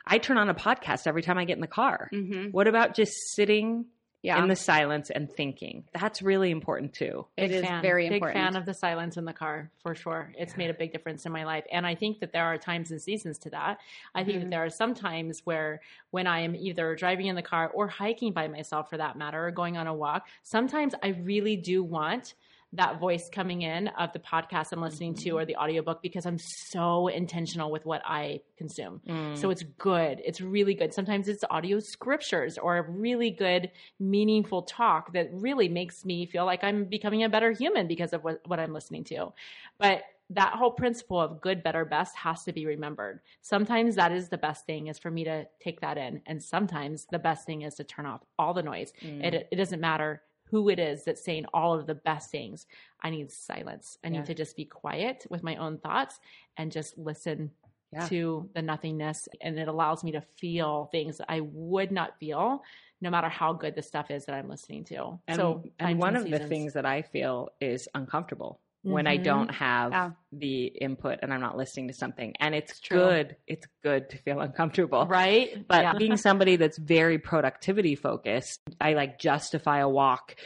I 0.07 0.19
turn 0.19 0.37
on 0.37 0.51
a 0.51 0.55
podcast 0.55 1.07
every 1.07 1.23
time 1.23 1.39
I 1.39 1.47
get 1.47 1.57
in 1.57 1.63
the 1.63 1.67
car. 1.67 2.11
Mm-hmm. 2.13 2.51
What 2.51 2.69
about 2.69 2.95
just 2.95 3.13
sitting 3.35 3.87
yeah. 4.23 4.41
in 4.41 4.49
the 4.49 4.57
silence 4.57 5.11
and 5.11 5.31
thinking. 5.31 5.85
That's 5.93 6.23
really 6.23 6.51
important 6.51 6.93
too. 6.95 7.27
It 7.37 7.49
big 7.49 7.51
is 7.53 7.63
fan. 7.63 7.83
very 7.83 8.05
big 8.09 8.15
important. 8.15 8.41
Fan 8.41 8.57
of 8.57 8.65
the 8.65 8.75
silence 8.75 9.17
in 9.17 9.25
the 9.25 9.33
car 9.33 9.71
for 9.83 9.95
sure. 9.95 10.33
It's 10.39 10.53
yeah. 10.53 10.59
made 10.59 10.71
a 10.71 10.75
big 10.75 10.93
difference 10.93 11.27
in 11.27 11.33
my 11.33 11.45
life. 11.45 11.65
And 11.71 11.87
I 11.87 11.95
think 11.95 12.21
that 12.21 12.33
there 12.33 12.45
are 12.45 12.57
times 12.57 12.91
and 12.93 13.03
seasons 13.03 13.39
to 13.41 13.51
that. 13.51 13.79
I 14.15 14.25
think 14.25 14.37
mm-hmm. 14.37 14.45
that 14.45 14.51
there 14.51 14.65
are 14.65 14.71
some 14.71 14.95
times 14.95 15.43
where 15.45 15.81
when 16.11 16.27
I 16.27 16.41
am 16.41 16.55
either 16.55 16.95
driving 16.95 17.27
in 17.27 17.35
the 17.35 17.43
car 17.43 17.71
or 17.75 17.89
hiking 17.89 18.33
by 18.33 18.49
myself 18.49 18.89
for 18.89 18.97
that 18.97 19.17
matter, 19.17 19.47
or 19.47 19.51
going 19.51 19.77
on 19.77 19.87
a 19.87 19.95
walk, 19.95 20.27
sometimes 20.43 20.95
I 21.03 21.09
really 21.09 21.57
do 21.57 21.83
want 21.83 22.35
that 22.75 22.99
voice 22.99 23.29
coming 23.29 23.63
in 23.63 23.89
of 23.89 24.13
the 24.13 24.19
podcast 24.19 24.73
I'm 24.73 24.81
listening 24.81 25.15
to 25.17 25.31
or 25.33 25.45
the 25.45 25.57
audiobook 25.57 26.01
because 26.03 26.25
I'm 26.25 26.39
so 26.39 27.09
intentional 27.09 27.71
with 27.71 27.85
what 27.85 28.01
I 28.05 28.41
consume. 28.57 29.01
Mm. 29.07 29.37
So 29.37 29.51
it's 29.51 29.63
good. 29.79 30.23
It's 30.25 30.41
really 30.41 30.75
good. 30.75 30.95
Sometimes 30.95 31.29
it's 31.29 31.45
audio 31.51 31.81
scriptures 31.81 32.57
or 32.57 32.79
a 32.79 32.83
really 32.83 33.31
good, 33.31 33.71
meaningful 34.01 34.63
talk 34.63 35.13
that 35.13 35.29
really 35.33 35.69
makes 35.69 36.05
me 36.05 36.25
feel 36.25 36.47
like 36.47 36.65
I'm 36.65 36.85
becoming 36.85 37.25
a 37.25 37.29
better 37.29 37.53
human 37.53 37.87
because 37.87 38.15
of 38.15 38.25
what, 38.25 38.41
what 38.47 38.59
I'm 38.59 38.73
listening 38.73 39.05
to. 39.05 39.35
But 39.79 40.05
that 40.31 40.55
whole 40.55 40.71
principle 40.71 41.21
of 41.21 41.43
good, 41.43 41.63
better, 41.63 41.85
best 41.85 42.17
has 42.17 42.43
to 42.45 42.53
be 42.53 42.65
remembered. 42.65 43.21
Sometimes 43.43 43.97
that 43.97 44.13
is 44.13 44.31
the 44.31 44.39
best 44.39 44.65
thing 44.65 44.87
is 44.87 44.99
for 44.99 45.11
me 45.11 45.25
to 45.25 45.47
take 45.61 45.81
that 45.83 45.99
in. 45.99 46.23
And 46.27 46.43
sometimes 46.43 47.07
the 47.11 47.19
best 47.19 47.45
thing 47.45 47.63
is 47.63 47.75
to 47.75 47.85
turn 47.85 48.07
off 48.07 48.23
all 48.39 48.55
the 48.55 48.63
noise. 48.63 48.95
Mm. 49.05 49.23
It, 49.25 49.49
it 49.51 49.57
doesn't 49.57 49.81
matter 49.81 50.23
who 50.53 50.69
it 50.69 50.79
is 50.79 51.03
that's 51.03 51.25
saying 51.25 51.47
all 51.53 51.73
of 51.73 51.87
the 51.87 51.95
best 51.95 52.31
things. 52.31 52.67
I 53.01 53.11
need 53.11 53.33
silence. 53.33 53.99
I 54.05 54.11
need 54.11 54.19
yeah. 54.19 54.25
to 54.25 54.35
just 54.35 54.55
be 54.55 54.67
quiet 54.67 55.27
with 55.31 55.43
my 55.43 55.57
own 55.57 55.79
thoughts 55.79 56.21
and 56.59 56.71
just 56.71 56.97
listen 56.99 57.51
yeah. 57.91 58.07
to 58.09 58.49
the 58.55 58.63
nothingness. 58.63 59.29
And 59.41 59.59
it 59.59 59.67
allows 59.67 60.05
me 60.05 60.13
to 60.13 60.21
feel 60.21 60.91
things 60.93 61.21
I 61.27 61.41
would 61.41 61.91
not 61.91 62.19
feel 62.21 62.63
no 63.01 63.11
matter 63.11 63.31
how 63.31 63.55
good 63.55 63.75
the 63.75 63.83
stuff 63.83 64.11
is 64.11 64.27
that 64.27 64.35
I'm 64.35 64.49
listening 64.49 64.85
to. 64.85 65.19
And, 65.27 65.37
so, 65.37 65.65
and 65.81 65.99
one 65.99 66.15
of 66.15 66.23
seasons. 66.23 66.43
the 66.43 66.49
things 66.49 66.73
that 66.75 66.87
I 66.87 67.03
feel 67.03 67.49
is 67.61 67.89
uncomfortable 67.95 68.61
mm-hmm. 68.85 68.93
when 68.93 69.07
I 69.07 69.17
mm-hmm. 69.17 69.25
don't 69.25 69.55
have 69.55 69.93
yeah. 69.93 70.11
the 70.33 70.65
input 70.67 71.21
and 71.23 71.33
I'm 71.33 71.41
not 71.41 71.57
listening 71.57 71.89
to 71.89 71.95
something. 71.95 72.35
And 72.41 72.55
it's, 72.55 72.73
it's 72.73 72.89
good. 72.89 73.37
It's 73.47 73.67
good 73.83 74.11
to 74.11 74.19
feel 74.19 74.41
uncomfortable. 74.49 75.07
Right. 75.07 75.67
But 75.67 75.83
yeah. 75.83 75.93
being 75.95 76.17
somebody 76.17 76.57
that's 76.57 76.79
very 76.79 77.19
productivity 77.19 77.95
focused, 77.95 78.61
I 78.81 78.95
like 78.95 79.19
justify 79.19 79.79
a 79.79 79.89
walk 79.89 80.37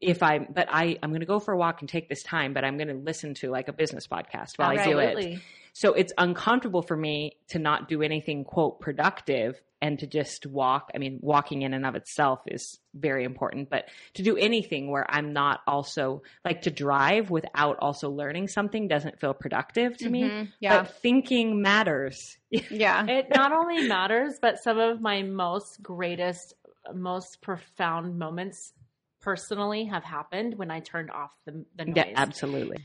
if 0.00 0.22
I, 0.22 0.38
but 0.38 0.68
I, 0.70 0.96
I'm 1.02 1.10
going 1.10 1.20
to 1.20 1.26
go 1.26 1.40
for 1.40 1.52
a 1.52 1.58
walk 1.58 1.80
and 1.80 1.88
take 1.88 2.08
this 2.08 2.22
time, 2.22 2.54
but 2.54 2.64
I'm 2.64 2.76
going 2.76 2.88
to 2.88 2.94
listen 2.94 3.34
to 3.34 3.50
like 3.50 3.66
a 3.68 3.72
business 3.72 4.06
podcast 4.06 4.58
while 4.58 4.70
Absolutely. 4.70 5.04
I 5.04 5.30
do 5.30 5.36
it. 5.36 5.40
So 5.72 5.92
it's 5.92 6.12
uncomfortable 6.16 6.82
for 6.82 6.96
me 6.96 7.36
to 7.48 7.58
not 7.58 7.88
do 7.88 8.00
anything 8.02 8.44
quote 8.44 8.80
productive 8.80 9.60
and 9.86 10.00
to 10.00 10.06
just 10.06 10.46
walk. 10.46 10.90
I 10.94 10.98
mean, 10.98 11.20
walking 11.22 11.62
in 11.62 11.72
and 11.72 11.86
of 11.86 11.94
itself 11.94 12.40
is 12.46 12.78
very 12.92 13.22
important, 13.22 13.70
but 13.70 13.84
to 14.14 14.22
do 14.24 14.36
anything 14.36 14.90
where 14.90 15.06
I'm 15.08 15.32
not 15.32 15.60
also 15.64 16.22
like 16.44 16.62
to 16.62 16.70
drive 16.72 17.30
without 17.30 17.78
also 17.78 18.10
learning 18.10 18.48
something 18.48 18.88
doesn't 18.88 19.20
feel 19.20 19.32
productive 19.32 19.96
to 19.98 20.06
mm-hmm. 20.06 20.12
me. 20.12 20.52
Yeah. 20.58 20.82
But 20.82 20.96
thinking 20.96 21.62
matters. 21.62 22.36
yeah. 22.50 23.06
It 23.06 23.28
not 23.32 23.52
only 23.52 23.86
matters, 23.86 24.38
but 24.42 24.58
some 24.58 24.78
of 24.78 25.00
my 25.00 25.22
most 25.22 25.80
greatest, 25.80 26.54
most 26.92 27.40
profound 27.40 28.18
moments 28.18 28.72
personally 29.20 29.84
have 29.84 30.02
happened 30.02 30.58
when 30.58 30.72
I 30.72 30.80
turned 30.80 31.12
off 31.12 31.30
the, 31.44 31.64
the 31.76 31.84
noise. 31.84 31.94
Yeah, 31.96 32.12
absolutely. 32.16 32.78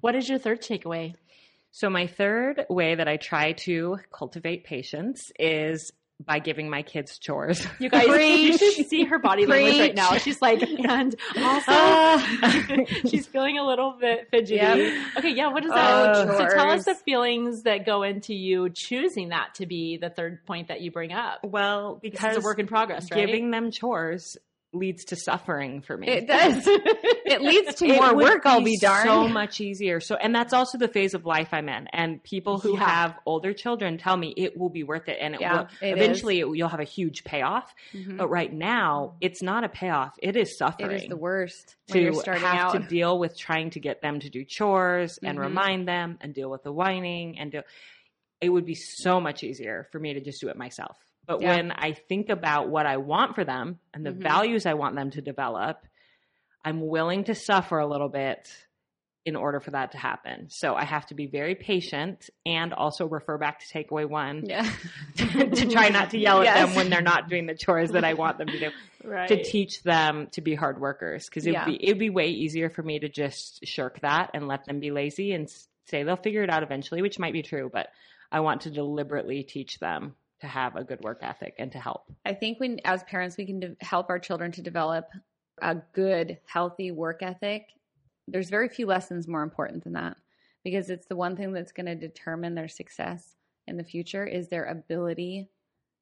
What 0.00 0.14
is 0.14 0.28
your 0.28 0.38
third 0.38 0.62
takeaway? 0.62 1.14
So, 1.72 1.90
my 1.90 2.06
third 2.06 2.64
way 2.70 2.94
that 2.94 3.06
I 3.06 3.18
try 3.18 3.52
to 3.64 3.98
cultivate 4.10 4.64
patience 4.64 5.30
is 5.38 5.92
by 6.24 6.38
giving 6.38 6.70
my 6.70 6.82
kids 6.82 7.18
chores. 7.18 7.66
You 7.78 7.90
guys, 7.90 8.06
you 8.06 8.56
should 8.56 8.88
see 8.88 9.04
her 9.04 9.18
body 9.18 9.46
language 9.46 9.78
right 9.78 9.94
now. 9.94 10.16
She's 10.16 10.40
like, 10.40 10.62
and 10.62 11.14
also, 11.36 11.72
uh, 11.72 12.84
she's 13.08 13.26
feeling 13.26 13.58
a 13.58 13.66
little 13.66 13.96
bit 14.00 14.28
fidgety. 14.30 14.56
Yep. 14.56 15.16
Okay, 15.18 15.34
yeah. 15.34 15.52
What 15.52 15.64
is 15.64 15.70
that? 15.70 16.16
Uh, 16.16 16.38
so 16.38 16.48
tell 16.48 16.70
us 16.70 16.84
the 16.84 16.94
feelings 16.94 17.62
that 17.62 17.84
go 17.84 18.02
into 18.02 18.34
you 18.34 18.70
choosing 18.70 19.28
that 19.28 19.54
to 19.56 19.66
be 19.66 19.98
the 19.98 20.10
third 20.10 20.44
point 20.46 20.68
that 20.68 20.80
you 20.80 20.90
bring 20.90 21.12
up. 21.12 21.40
Well, 21.44 21.98
because 22.00 22.36
it's 22.36 22.44
a 22.44 22.46
work 22.46 22.58
in 22.58 22.66
progress, 22.66 23.10
right? 23.10 23.26
Giving 23.26 23.50
them 23.50 23.70
chores 23.70 24.36
leads 24.76 25.06
to 25.06 25.16
suffering 25.16 25.82
for 25.82 25.96
me. 25.96 26.08
It 26.08 26.26
does. 26.26 26.64
it 26.66 27.40
leads 27.42 27.74
to 27.76 27.88
more 27.88 28.14
work, 28.14 28.46
I'll 28.46 28.62
be 28.62 28.78
darned. 28.78 29.08
So 29.08 29.28
much 29.28 29.60
easier. 29.60 30.00
So, 30.00 30.16
and 30.16 30.34
that's 30.34 30.52
also 30.52 30.78
the 30.78 30.88
phase 30.88 31.14
of 31.14 31.24
life 31.24 31.48
I'm 31.52 31.68
in. 31.68 31.88
And 31.92 32.22
people 32.22 32.58
who 32.58 32.74
yeah. 32.74 32.88
have 32.88 33.18
older 33.26 33.52
children 33.52 33.98
tell 33.98 34.16
me 34.16 34.32
it 34.36 34.56
will 34.56 34.68
be 34.68 34.82
worth 34.82 35.08
it. 35.08 35.18
And 35.20 35.34
it 35.34 35.40
yeah, 35.40 35.54
will, 35.54 35.68
it 35.80 35.96
eventually 35.96 36.40
it, 36.40 36.48
you'll 36.54 36.68
have 36.68 36.80
a 36.80 36.84
huge 36.84 37.24
payoff. 37.24 37.72
Mm-hmm. 37.92 38.16
But 38.16 38.28
right 38.28 38.52
now, 38.52 39.14
it's 39.20 39.42
not 39.42 39.64
a 39.64 39.68
payoff. 39.68 40.14
It 40.22 40.36
is 40.36 40.56
suffering. 40.56 40.90
It 40.90 41.02
is 41.02 41.08
the 41.08 41.16
worst. 41.16 41.76
To 41.88 42.12
have 42.12 42.44
out. 42.44 42.72
to 42.72 42.78
deal 42.80 43.18
with 43.18 43.38
trying 43.38 43.70
to 43.70 43.80
get 43.80 44.02
them 44.02 44.20
to 44.20 44.28
do 44.28 44.44
chores 44.44 45.16
mm-hmm. 45.16 45.26
and 45.26 45.40
remind 45.40 45.88
them 45.88 46.18
and 46.20 46.34
deal 46.34 46.50
with 46.50 46.62
the 46.62 46.72
whining 46.72 47.38
and 47.38 47.52
do, 47.52 47.62
it 48.40 48.48
would 48.48 48.66
be 48.66 48.74
so 48.74 49.20
much 49.20 49.42
easier 49.42 49.88
for 49.92 49.98
me 49.98 50.14
to 50.14 50.20
just 50.20 50.40
do 50.40 50.48
it 50.48 50.56
myself. 50.56 50.96
But 51.26 51.40
yeah. 51.40 51.56
when 51.56 51.72
I 51.72 51.92
think 51.92 52.28
about 52.28 52.68
what 52.68 52.86
I 52.86 52.98
want 52.98 53.34
for 53.34 53.44
them 53.44 53.78
and 53.92 54.06
the 54.06 54.10
mm-hmm. 54.10 54.22
values 54.22 54.66
I 54.66 54.74
want 54.74 54.94
them 54.94 55.10
to 55.12 55.20
develop, 55.20 55.84
I'm 56.64 56.86
willing 56.86 57.24
to 57.24 57.34
suffer 57.34 57.78
a 57.78 57.86
little 57.86 58.08
bit 58.08 58.48
in 59.26 59.34
order 59.34 59.58
for 59.58 59.72
that 59.72 59.90
to 59.90 59.98
happen. 59.98 60.46
So 60.50 60.76
I 60.76 60.84
have 60.84 61.04
to 61.06 61.14
be 61.14 61.26
very 61.26 61.56
patient 61.56 62.30
and 62.46 62.72
also 62.72 63.08
refer 63.08 63.36
back 63.38 63.58
to 63.58 63.66
takeaway 63.66 64.08
one 64.08 64.44
yeah. 64.46 64.70
to, 65.16 65.50
to, 65.50 65.68
try 65.68 65.88
not 65.88 66.10
to 66.10 66.18
yell 66.18 66.44
yes. 66.44 66.56
at 66.56 66.66
them 66.66 66.76
when 66.76 66.90
they're 66.90 67.02
not 67.02 67.28
doing 67.28 67.46
the 67.46 67.56
chores 67.56 67.90
that 67.90 68.04
I 68.04 68.14
want 68.14 68.38
them 68.38 68.48
to 68.48 68.58
do. 68.58 68.70
Right. 69.04 69.28
To 69.28 69.40
teach 69.40 69.84
them 69.84 70.26
to 70.32 70.40
be 70.40 70.56
hard 70.56 70.80
workers 70.80 71.26
because 71.26 71.46
it'd 71.46 71.54
yeah. 71.54 71.64
be 71.64 71.80
it'd 71.80 72.00
be 72.00 72.10
way 72.10 72.30
easier 72.30 72.68
for 72.68 72.82
me 72.82 72.98
to 72.98 73.08
just 73.08 73.64
shirk 73.64 74.00
that 74.00 74.30
and 74.34 74.48
let 74.48 74.64
them 74.64 74.80
be 74.80 74.90
lazy 74.90 75.32
and 75.32 75.48
say 75.84 76.02
they'll 76.02 76.16
figure 76.16 76.42
it 76.42 76.50
out 76.50 76.64
eventually, 76.64 77.02
which 77.02 77.16
might 77.16 77.32
be 77.32 77.42
true, 77.42 77.70
but 77.72 77.86
I 78.32 78.40
want 78.40 78.62
to 78.62 78.70
deliberately 78.70 79.44
teach 79.44 79.78
them 79.78 80.16
to 80.40 80.46
have 80.46 80.76
a 80.76 80.84
good 80.84 81.00
work 81.02 81.20
ethic 81.22 81.54
and 81.58 81.72
to 81.72 81.78
help. 81.78 82.12
I 82.24 82.34
think 82.34 82.60
when, 82.60 82.80
as 82.84 83.02
parents, 83.04 83.36
we 83.36 83.46
can 83.46 83.60
de- 83.60 83.76
help 83.80 84.10
our 84.10 84.18
children 84.18 84.52
to 84.52 84.62
develop 84.62 85.08
a 85.62 85.76
good, 85.94 86.38
healthy 86.46 86.90
work 86.90 87.22
ethic. 87.22 87.68
There's 88.28 88.50
very 88.50 88.68
few 88.68 88.86
lessons 88.86 89.26
more 89.26 89.42
important 89.42 89.84
than 89.84 89.94
that 89.94 90.16
because 90.64 90.90
it's 90.90 91.06
the 91.06 91.16
one 91.16 91.36
thing 91.36 91.52
that's 91.52 91.72
going 91.72 91.86
to 91.86 91.94
determine 91.94 92.54
their 92.54 92.68
success 92.68 93.36
in 93.66 93.76
the 93.76 93.84
future 93.84 94.26
is 94.26 94.48
their 94.48 94.64
ability 94.64 95.48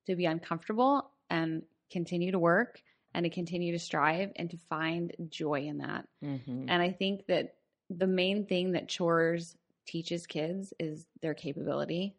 to 0.07 0.17
be 0.17 0.27
uncomfortable 0.27 1.11
and 1.31 1.63
continue 1.91 2.33
to 2.33 2.39
work 2.39 2.81
and 3.15 3.25
to 3.25 3.31
continue 3.31 3.73
to 3.73 3.79
strive 3.79 4.33
and 4.37 4.51
to 4.51 4.57
find 4.69 5.15
joy 5.29 5.67
in 5.67 5.79
that. 5.79 6.07
Mm-hmm. 6.25 6.67
And 6.69 6.83
I 6.83 6.91
think 6.91 7.27
that 7.27 7.55
the 7.91 8.07
main 8.07 8.47
thing 8.47 8.73
that 8.73 8.89
chores 8.89 9.57
teaches 9.87 10.27
kids 10.27 10.73
is 10.81 11.07
their 11.23 11.35
capability 11.35 12.17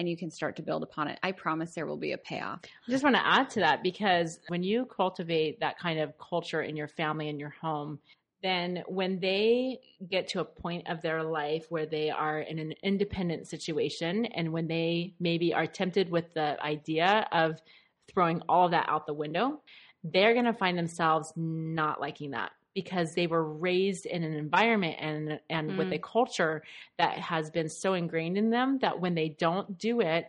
and 0.00 0.08
you 0.08 0.16
can 0.16 0.30
start 0.30 0.56
to 0.56 0.62
build 0.62 0.82
upon 0.82 1.08
it. 1.08 1.18
I 1.22 1.30
promise 1.32 1.74
there 1.74 1.86
will 1.86 1.98
be 1.98 2.12
a 2.12 2.18
payoff. 2.18 2.60
I 2.64 2.90
just 2.90 3.04
want 3.04 3.16
to 3.16 3.26
add 3.26 3.50
to 3.50 3.60
that 3.60 3.82
because 3.82 4.40
when 4.48 4.62
you 4.62 4.86
cultivate 4.86 5.60
that 5.60 5.78
kind 5.78 6.00
of 6.00 6.14
culture 6.18 6.62
in 6.62 6.74
your 6.74 6.88
family 6.88 7.28
and 7.28 7.38
your 7.38 7.54
home, 7.60 7.98
then 8.42 8.82
when 8.88 9.20
they 9.20 9.78
get 10.08 10.26
to 10.28 10.40
a 10.40 10.44
point 10.44 10.88
of 10.88 11.02
their 11.02 11.22
life 11.22 11.66
where 11.68 11.84
they 11.84 12.08
are 12.08 12.40
in 12.40 12.58
an 12.58 12.72
independent 12.82 13.46
situation 13.46 14.24
and 14.24 14.50
when 14.50 14.66
they 14.66 15.12
maybe 15.20 15.52
are 15.52 15.66
tempted 15.66 16.10
with 16.10 16.32
the 16.32 16.56
idea 16.64 17.28
of 17.30 17.60
throwing 18.10 18.40
all 18.48 18.64
of 18.64 18.70
that 18.70 18.88
out 18.88 19.06
the 19.06 19.12
window, 19.12 19.60
they're 20.02 20.32
going 20.32 20.46
to 20.46 20.54
find 20.54 20.78
themselves 20.78 21.30
not 21.36 22.00
liking 22.00 22.30
that 22.30 22.52
because 22.74 23.14
they 23.14 23.26
were 23.26 23.44
raised 23.44 24.06
in 24.06 24.22
an 24.22 24.34
environment 24.34 24.96
and 25.00 25.40
and 25.48 25.70
mm. 25.70 25.76
with 25.76 25.92
a 25.92 25.98
mm. 25.98 26.02
culture 26.02 26.62
that 26.98 27.18
has 27.18 27.50
been 27.50 27.68
so 27.68 27.94
ingrained 27.94 28.36
in 28.36 28.50
them 28.50 28.78
that 28.80 29.00
when 29.00 29.14
they 29.14 29.28
don't 29.28 29.78
do 29.78 30.00
it 30.00 30.26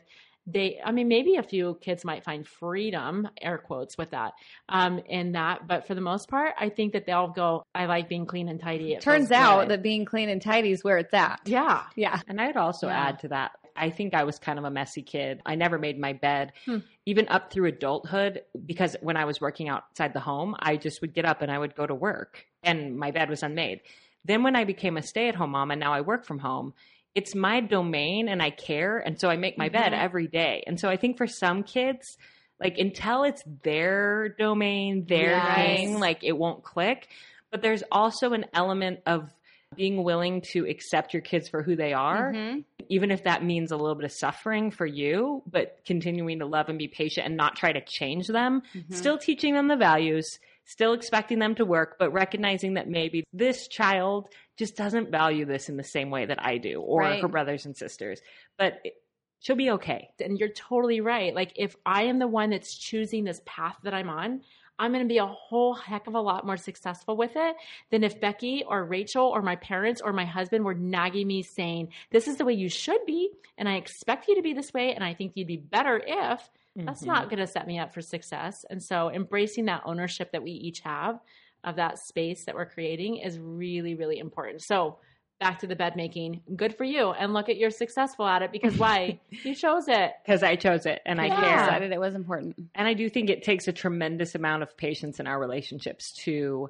they 0.47 0.79
i 0.83 0.91
mean 0.91 1.07
maybe 1.07 1.35
a 1.35 1.43
few 1.43 1.77
kids 1.81 2.03
might 2.03 2.23
find 2.23 2.47
freedom 2.47 3.27
air 3.41 3.59
quotes 3.59 3.97
with 3.97 4.09
that 4.09 4.33
um 4.69 4.99
in 5.07 5.33
that 5.33 5.67
but 5.67 5.85
for 5.85 5.93
the 5.93 6.01
most 6.01 6.27
part 6.27 6.53
i 6.59 6.67
think 6.67 6.93
that 6.93 7.05
they'll 7.05 7.27
go 7.27 7.63
i 7.75 7.85
like 7.85 8.09
being 8.09 8.25
clean 8.25 8.49
and 8.49 8.59
tidy 8.59 8.93
it 8.93 9.01
turns 9.01 9.31
out 9.31 9.67
that 9.67 9.83
being 9.83 10.03
clean 10.03 10.29
and 10.29 10.41
tidy 10.41 10.71
is 10.71 10.83
where 10.83 10.97
it's 10.97 11.13
at 11.13 11.39
yeah 11.45 11.83
yeah 11.95 12.19
and 12.27 12.41
i'd 12.41 12.57
also 12.57 12.87
yeah. 12.87 13.07
add 13.07 13.19
to 13.19 13.27
that 13.27 13.51
I 13.81 13.89
think 13.89 14.13
I 14.13 14.23
was 14.23 14.37
kind 14.37 14.59
of 14.59 14.65
a 14.65 14.69
messy 14.69 15.01
kid. 15.01 15.41
I 15.43 15.55
never 15.55 15.79
made 15.79 15.99
my 15.99 16.13
bed, 16.13 16.53
hmm. 16.65 16.77
even 17.07 17.27
up 17.29 17.51
through 17.51 17.67
adulthood, 17.67 18.43
because 18.63 18.95
when 19.01 19.17
I 19.17 19.25
was 19.25 19.41
working 19.41 19.69
outside 19.69 20.13
the 20.13 20.19
home, 20.19 20.55
I 20.59 20.77
just 20.77 21.01
would 21.01 21.15
get 21.15 21.25
up 21.25 21.41
and 21.41 21.51
I 21.51 21.57
would 21.57 21.75
go 21.75 21.87
to 21.87 21.95
work 21.95 22.45
and 22.61 22.95
my 22.95 23.09
bed 23.09 23.29
was 23.29 23.41
unmade. 23.41 23.81
Then 24.23 24.43
when 24.43 24.55
I 24.55 24.65
became 24.65 24.97
a 24.97 25.01
stay 25.01 25.27
at 25.29 25.35
home 25.35 25.51
mom 25.51 25.71
and 25.71 25.79
now 25.79 25.93
I 25.93 26.01
work 26.01 26.25
from 26.25 26.37
home, 26.37 26.75
it's 27.15 27.33
my 27.33 27.59
domain 27.59 28.29
and 28.29 28.41
I 28.41 28.51
care. 28.51 28.99
And 28.99 29.19
so 29.19 29.29
I 29.29 29.35
make 29.35 29.57
my 29.57 29.69
mm-hmm. 29.69 29.81
bed 29.81 29.93
every 29.93 30.27
day. 30.27 30.63
And 30.67 30.79
so 30.79 30.87
I 30.87 30.95
think 30.95 31.17
for 31.17 31.27
some 31.27 31.63
kids, 31.63 32.17
like 32.59 32.77
until 32.77 33.23
it's 33.23 33.43
their 33.63 34.29
domain, 34.29 35.05
their 35.07 35.31
yes. 35.31 35.55
thing, 35.55 35.99
like 35.99 36.23
it 36.23 36.37
won't 36.37 36.63
click. 36.63 37.07
But 37.49 37.63
there's 37.63 37.83
also 37.91 38.33
an 38.33 38.45
element 38.53 38.99
of 39.07 39.29
being 39.75 40.03
willing 40.03 40.41
to 40.41 40.67
accept 40.67 41.13
your 41.13 41.21
kids 41.21 41.47
for 41.49 41.63
who 41.63 41.75
they 41.75 41.93
are, 41.93 42.33
mm-hmm. 42.33 42.59
Even 42.91 43.09
if 43.09 43.23
that 43.23 43.41
means 43.41 43.71
a 43.71 43.77
little 43.77 43.95
bit 43.95 44.03
of 44.03 44.11
suffering 44.11 44.69
for 44.69 44.85
you, 44.85 45.41
but 45.49 45.79
continuing 45.85 46.39
to 46.39 46.45
love 46.45 46.67
and 46.67 46.77
be 46.77 46.89
patient 46.89 47.25
and 47.25 47.37
not 47.37 47.55
try 47.55 47.71
to 47.71 47.79
change 47.79 48.27
them, 48.27 48.61
mm-hmm. 48.75 48.93
still 48.93 49.17
teaching 49.17 49.53
them 49.53 49.69
the 49.69 49.77
values, 49.77 50.39
still 50.65 50.91
expecting 50.91 51.39
them 51.39 51.55
to 51.55 51.63
work, 51.63 51.95
but 51.97 52.11
recognizing 52.11 52.73
that 52.73 52.89
maybe 52.89 53.23
this 53.31 53.69
child 53.69 54.27
just 54.57 54.75
doesn't 54.75 55.09
value 55.09 55.45
this 55.45 55.69
in 55.69 55.77
the 55.77 55.85
same 55.85 56.09
way 56.09 56.25
that 56.25 56.45
I 56.45 56.57
do 56.57 56.81
or 56.81 56.99
right. 56.99 57.21
her 57.21 57.29
brothers 57.29 57.65
and 57.65 57.77
sisters. 57.77 58.19
But 58.57 58.81
it, 58.83 58.95
she'll 59.39 59.55
be 59.55 59.71
okay. 59.71 60.09
And 60.19 60.37
you're 60.37 60.49
totally 60.49 60.99
right. 60.99 61.33
Like 61.33 61.53
if 61.55 61.77
I 61.85 62.03
am 62.03 62.19
the 62.19 62.27
one 62.27 62.49
that's 62.49 62.75
choosing 62.75 63.23
this 63.23 63.39
path 63.45 63.77
that 63.83 63.93
I'm 63.93 64.09
on, 64.09 64.41
I'm 64.81 64.91
going 64.91 65.03
to 65.03 65.07
be 65.07 65.19
a 65.19 65.27
whole 65.27 65.75
heck 65.75 66.07
of 66.07 66.15
a 66.15 66.19
lot 66.19 66.43
more 66.43 66.57
successful 66.57 67.15
with 67.15 67.33
it 67.35 67.55
than 67.91 68.03
if 68.03 68.19
Becky 68.19 68.63
or 68.67 68.83
Rachel 68.83 69.27
or 69.27 69.43
my 69.43 69.55
parents 69.57 70.01
or 70.01 70.11
my 70.11 70.25
husband 70.25 70.65
were 70.65 70.73
nagging 70.73 71.27
me 71.27 71.43
saying, 71.43 71.89
This 72.09 72.27
is 72.27 72.37
the 72.37 72.45
way 72.45 72.53
you 72.53 72.67
should 72.67 73.05
be. 73.05 73.29
And 73.59 73.69
I 73.69 73.75
expect 73.75 74.27
you 74.27 74.35
to 74.37 74.41
be 74.41 74.53
this 74.53 74.73
way. 74.73 74.95
And 74.95 75.03
I 75.03 75.13
think 75.13 75.33
you'd 75.35 75.47
be 75.47 75.57
better 75.57 76.01
if. 76.03 76.49
Mm-hmm. 76.75 76.85
That's 76.85 77.03
not 77.03 77.29
going 77.29 77.37
to 77.37 77.45
set 77.45 77.67
me 77.67 77.77
up 77.77 77.93
for 77.93 78.01
success. 78.01 78.65
And 78.71 78.81
so 78.81 79.11
embracing 79.11 79.65
that 79.65 79.83
ownership 79.85 80.31
that 80.31 80.41
we 80.41 80.51
each 80.51 80.79
have 80.79 81.19
of 81.63 81.75
that 81.75 81.99
space 81.99 82.45
that 82.45 82.55
we're 82.55 82.65
creating 82.65 83.17
is 83.17 83.37
really, 83.37 83.93
really 83.93 84.17
important. 84.17 84.63
So, 84.63 84.97
back 85.41 85.59
to 85.59 85.67
the 85.67 85.75
bed 85.75 85.97
making. 85.97 86.41
Good 86.55 86.77
for 86.77 86.85
you. 86.85 87.11
And 87.11 87.33
look 87.33 87.49
at 87.49 87.57
you're 87.57 87.71
successful 87.71 88.25
at 88.25 88.43
it 88.43 88.53
because 88.53 88.77
why? 88.77 89.19
you 89.29 89.53
chose 89.55 89.89
it. 89.89 90.13
Because 90.23 90.43
I 90.43 90.55
chose 90.55 90.85
it 90.85 91.01
and 91.05 91.19
I 91.19 91.25
yeah. 91.25 91.41
care. 91.41 91.65
decided 91.65 91.91
it 91.91 91.99
was 91.99 92.15
important. 92.15 92.55
And 92.75 92.87
I 92.87 92.93
do 92.93 93.09
think 93.09 93.29
it 93.29 93.43
takes 93.43 93.67
a 93.67 93.73
tremendous 93.73 94.35
amount 94.35 94.63
of 94.63 94.77
patience 94.77 95.19
in 95.19 95.27
our 95.27 95.37
relationships 95.37 96.13
to 96.23 96.69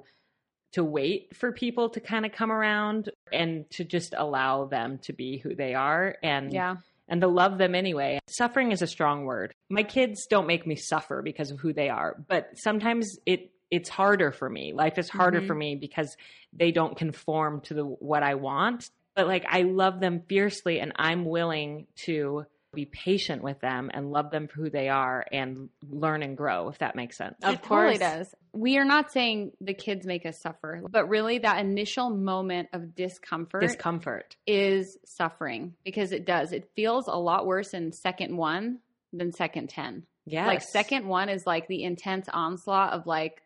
to 0.72 0.86
wait 0.86 1.36
for 1.36 1.52
people 1.52 1.90
to 1.90 2.00
kind 2.00 2.26
of 2.26 2.32
come 2.32 2.50
around 2.50 3.12
and 3.34 3.70
to 3.72 3.84
just 3.84 4.14
allow 4.18 4.64
them 4.64 5.00
to 5.00 5.12
be 5.12 5.38
who 5.38 5.54
they 5.54 5.76
are 5.76 6.16
and 6.24 6.54
yeah 6.54 6.78
and 7.10 7.20
to 7.20 7.28
love 7.28 7.58
them 7.58 7.76
anyway. 7.76 8.20
Suffering 8.28 8.72
is 8.72 8.82
a 8.82 8.88
strong 8.88 9.26
word. 9.26 9.54
My 9.70 9.84
kids 9.84 10.26
don't 10.28 10.48
make 10.48 10.66
me 10.66 10.76
suffer 10.78 11.22
because 11.22 11.52
of 11.52 11.60
who 11.60 11.74
they 11.74 11.90
are, 11.90 12.16
but 12.30 12.58
sometimes 12.58 13.20
it 13.26 13.52
it's 13.72 13.90
harder 13.90 14.32
for 14.32 14.50
me. 14.50 14.74
Life 14.74 14.98
is 14.98 15.10
harder 15.10 15.40
mm-hmm. 15.40 15.48
for 15.48 15.56
me 15.56 15.76
because 15.76 16.18
they 16.54 16.72
don't 16.72 16.98
conform 16.98 17.62
to 17.62 17.74
the 17.74 17.84
what 17.86 18.22
I 18.22 18.36
want. 18.36 18.90
But 19.16 19.28
like 19.28 19.46
I 19.50 19.64
love 19.64 20.00
them 20.00 20.22
fiercely 20.28 20.80
and 20.80 20.92
I'm 20.98 21.26
willing 21.26 21.88
to 22.04 22.46
be 22.74 22.86
patient 22.86 23.44
with 23.44 23.60
them 23.60 23.92
and 23.94 24.12
love 24.12 24.32
them 24.32 24.48
for 24.48 24.62
who 24.62 24.70
they 24.70 24.88
are 24.88 25.26
and 25.32 25.70
learn 25.90 26.24
and 26.24 26.38
grow 26.38 26.70
if 26.70 26.78
that 26.78 26.96
makes 26.96 27.18
sense. 27.18 27.36
Of 27.44 27.44
course. 27.44 27.54
it 27.54 27.68
course. 27.68 27.98
totally 28.00 28.18
does. 28.20 28.36
We 28.54 28.78
are 28.78 28.86
not 28.86 29.12
saying 29.12 29.52
the 29.60 29.74
kids 29.74 30.06
make 30.06 30.26
us 30.26 30.40
suffer, 30.40 30.82
but 30.90 31.10
really 31.10 31.40
that 31.40 31.60
initial 31.60 32.10
moment 32.10 32.70
of 32.74 32.96
discomfort 32.96 33.62
discomfort 33.62 34.36
is 34.48 34.98
suffering 35.06 35.74
because 35.84 36.12
it 36.12 36.26
does. 36.26 36.52
It 36.54 36.70
feels 36.76 37.08
a 37.08 37.16
lot 37.16 37.46
worse 37.46 37.74
in 37.74 37.92
second 37.92 38.36
1 38.36 38.80
than 39.14 39.34
second 39.34 39.70
10. 39.70 40.04
Yeah. 40.26 40.48
Like 40.48 40.62
second 40.62 41.08
one 41.08 41.30
is 41.30 41.46
like 41.46 41.68
the 41.68 41.84
intense 41.84 42.28
onslaught 42.32 42.94
of 42.94 43.08
like, 43.08 43.42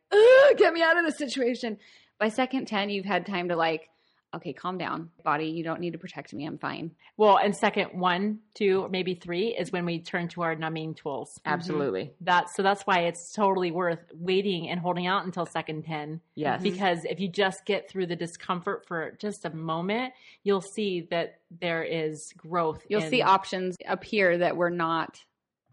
get 0.58 0.74
me 0.74 0.82
out 0.82 0.98
of 0.98 1.06
this 1.06 1.18
situation. 1.18 1.78
By 2.20 2.30
second 2.30 2.68
10, 2.68 2.90
you've 2.90 3.06
had 3.06 3.26
time 3.26 3.50
to 3.50 3.56
like, 3.56 3.90
okay, 4.36 4.54
calm 4.54 4.78
down, 4.78 5.10
body. 5.24 5.48
You 5.48 5.64
don't 5.64 5.80
need 5.80 5.94
to 5.94 5.98
protect 5.98 6.34
me. 6.34 6.46
I'm 6.46 6.58
fine. 6.58 6.92
Well, 7.18 7.38
and 7.38 7.56
second 7.56 7.98
one, 8.00 8.40
two, 8.54 8.84
or 8.84 8.90
maybe 8.90 9.16
three 9.16 9.56
is 9.58 9.72
when 9.72 9.86
we 9.86 10.00
turn 10.00 10.28
to 10.30 10.42
our 10.42 10.56
numbing 10.56 10.96
tools. 10.96 11.30
Mm-hmm. 11.40 11.54
Absolutely. 11.54 12.02
Mm-hmm. 12.04 12.26
That's 12.26 12.56
so 12.56 12.64
that's 12.64 12.84
why 12.84 13.02
it's 13.02 13.32
totally 13.34 13.72
worth 13.72 14.00
waiting 14.14 14.70
and 14.70 14.80
holding 14.80 15.08
out 15.08 15.26
until 15.26 15.46
second 15.46 15.84
10. 15.86 16.20
Yes. 16.36 16.62
Because 16.62 17.06
if 17.06 17.20
you 17.20 17.30
just 17.30 17.66
get 17.66 17.90
through 17.90 18.08
the 18.08 18.16
discomfort 18.16 18.86
for 18.88 19.16
just 19.20 19.46
a 19.46 19.50
moment, 19.50 20.14
you'll 20.44 20.62
see 20.62 21.08
that 21.12 21.40
there 21.62 21.84
is 21.84 22.34
growth. 22.36 22.84
You'll 22.90 23.04
in- 23.04 23.10
see 23.10 23.22
options 23.22 23.78
appear 23.88 24.38
that 24.40 24.58
were 24.58 24.72
not 24.72 25.24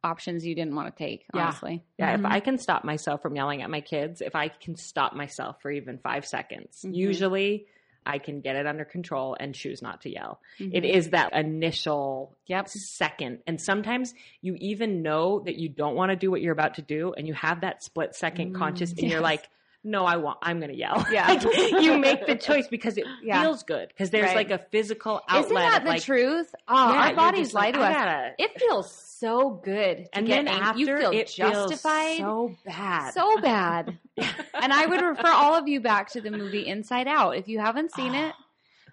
options 0.04 0.44
you 0.44 0.54
didn't 0.54 0.74
want 0.74 0.94
to 0.94 1.02
take, 1.02 1.24
honestly. 1.32 1.82
Yeah. 1.98 2.06
yeah 2.06 2.16
mm-hmm. 2.16 2.26
If 2.26 2.32
I 2.32 2.40
can 2.40 2.58
stop 2.58 2.84
myself 2.84 3.22
from 3.22 3.36
yelling 3.36 3.62
at 3.62 3.70
my 3.70 3.80
kids, 3.80 4.20
if 4.20 4.34
I 4.34 4.48
can 4.48 4.76
stop 4.76 5.14
myself 5.14 5.60
for 5.62 5.70
even 5.70 5.98
five 5.98 6.26
seconds, 6.26 6.82
mm-hmm. 6.84 6.94
usually 6.94 7.66
I 8.04 8.18
can 8.18 8.40
get 8.40 8.56
it 8.56 8.66
under 8.66 8.84
control 8.84 9.36
and 9.38 9.54
choose 9.54 9.80
not 9.80 10.02
to 10.02 10.10
yell. 10.10 10.40
Mm-hmm. 10.58 10.74
It 10.74 10.84
is 10.84 11.10
that 11.10 11.32
initial 11.32 12.36
yep. 12.46 12.68
second. 12.68 13.40
And 13.46 13.60
sometimes 13.60 14.14
you 14.40 14.56
even 14.58 15.02
know 15.02 15.40
that 15.40 15.56
you 15.56 15.68
don't 15.68 15.94
want 15.94 16.10
to 16.10 16.16
do 16.16 16.30
what 16.30 16.42
you're 16.42 16.52
about 16.52 16.74
to 16.74 16.82
do 16.82 17.14
and 17.16 17.26
you 17.26 17.34
have 17.34 17.60
that 17.60 17.82
split 17.82 18.14
second 18.14 18.54
mm, 18.54 18.58
conscious 18.58 18.90
and 18.90 19.00
yes. 19.02 19.12
you're 19.12 19.20
like, 19.20 19.48
no, 19.84 20.04
I 20.04 20.16
want, 20.16 20.38
I'm 20.42 20.58
going 20.58 20.70
to 20.70 20.76
yell. 20.76 21.04
Yeah. 21.12 21.28
like, 21.28 21.42
you 21.82 21.98
make 21.98 22.26
the 22.26 22.36
choice 22.36 22.68
because 22.68 22.96
it 22.96 23.04
yeah. 23.22 23.42
feels 23.42 23.64
good. 23.64 23.88
Because 23.88 24.10
there's 24.10 24.26
right. 24.26 24.36
like 24.36 24.50
a 24.50 24.64
physical 24.70 25.20
outlet. 25.28 25.44
Isn't 25.44 25.54
that 25.54 25.84
the 25.84 25.90
like, 25.90 26.02
truth? 26.02 26.54
Oh, 26.68 26.92
yeah, 26.92 27.08
our 27.08 27.14
bodies 27.14 27.52
lie 27.52 27.72
to 27.72 27.80
us. 27.80 28.34
It 28.38 28.58
feels 28.58 28.90
so 28.90 29.60
good. 29.62 30.08
and 30.12 30.26
then 30.26 30.48
after, 30.48 30.78
you 30.78 30.86
feel 30.86 31.10
it 31.10 31.28
justified. 31.28 32.18
so 32.18 32.54
bad. 32.64 33.12
So 33.12 33.38
bad. 33.40 33.98
and 34.16 34.72
I 34.72 34.86
would 34.86 35.02
refer 35.02 35.30
all 35.30 35.54
of 35.54 35.68
you 35.68 35.80
back 35.80 36.10
to 36.12 36.20
the 36.20 36.30
movie 36.30 36.66
Inside 36.66 37.08
Out. 37.08 37.36
If 37.36 37.48
you 37.48 37.58
haven't 37.58 37.92
seen 37.92 38.14
it, 38.14 38.34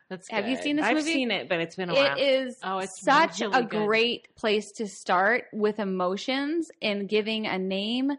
That's 0.10 0.28
Have 0.30 0.48
you 0.48 0.58
seen 0.58 0.78
this 0.78 0.86
I've 0.86 0.96
movie? 0.96 1.12
I've 1.12 1.14
seen 1.14 1.30
it, 1.30 1.48
but 1.48 1.60
it's 1.60 1.76
been 1.76 1.92
a 1.92 1.94
while. 1.94 2.18
It 2.18 2.22
is 2.22 2.58
oh, 2.64 2.80
it's 2.80 3.00
such 3.00 3.42
really 3.42 3.60
a 3.60 3.62
good. 3.62 3.86
great 3.86 4.36
place 4.36 4.72
to 4.74 4.88
start 4.88 5.46
with 5.54 5.78
emotions 5.78 6.72
and 6.82 7.08
giving 7.08 7.46
a 7.46 7.60
name 7.60 8.14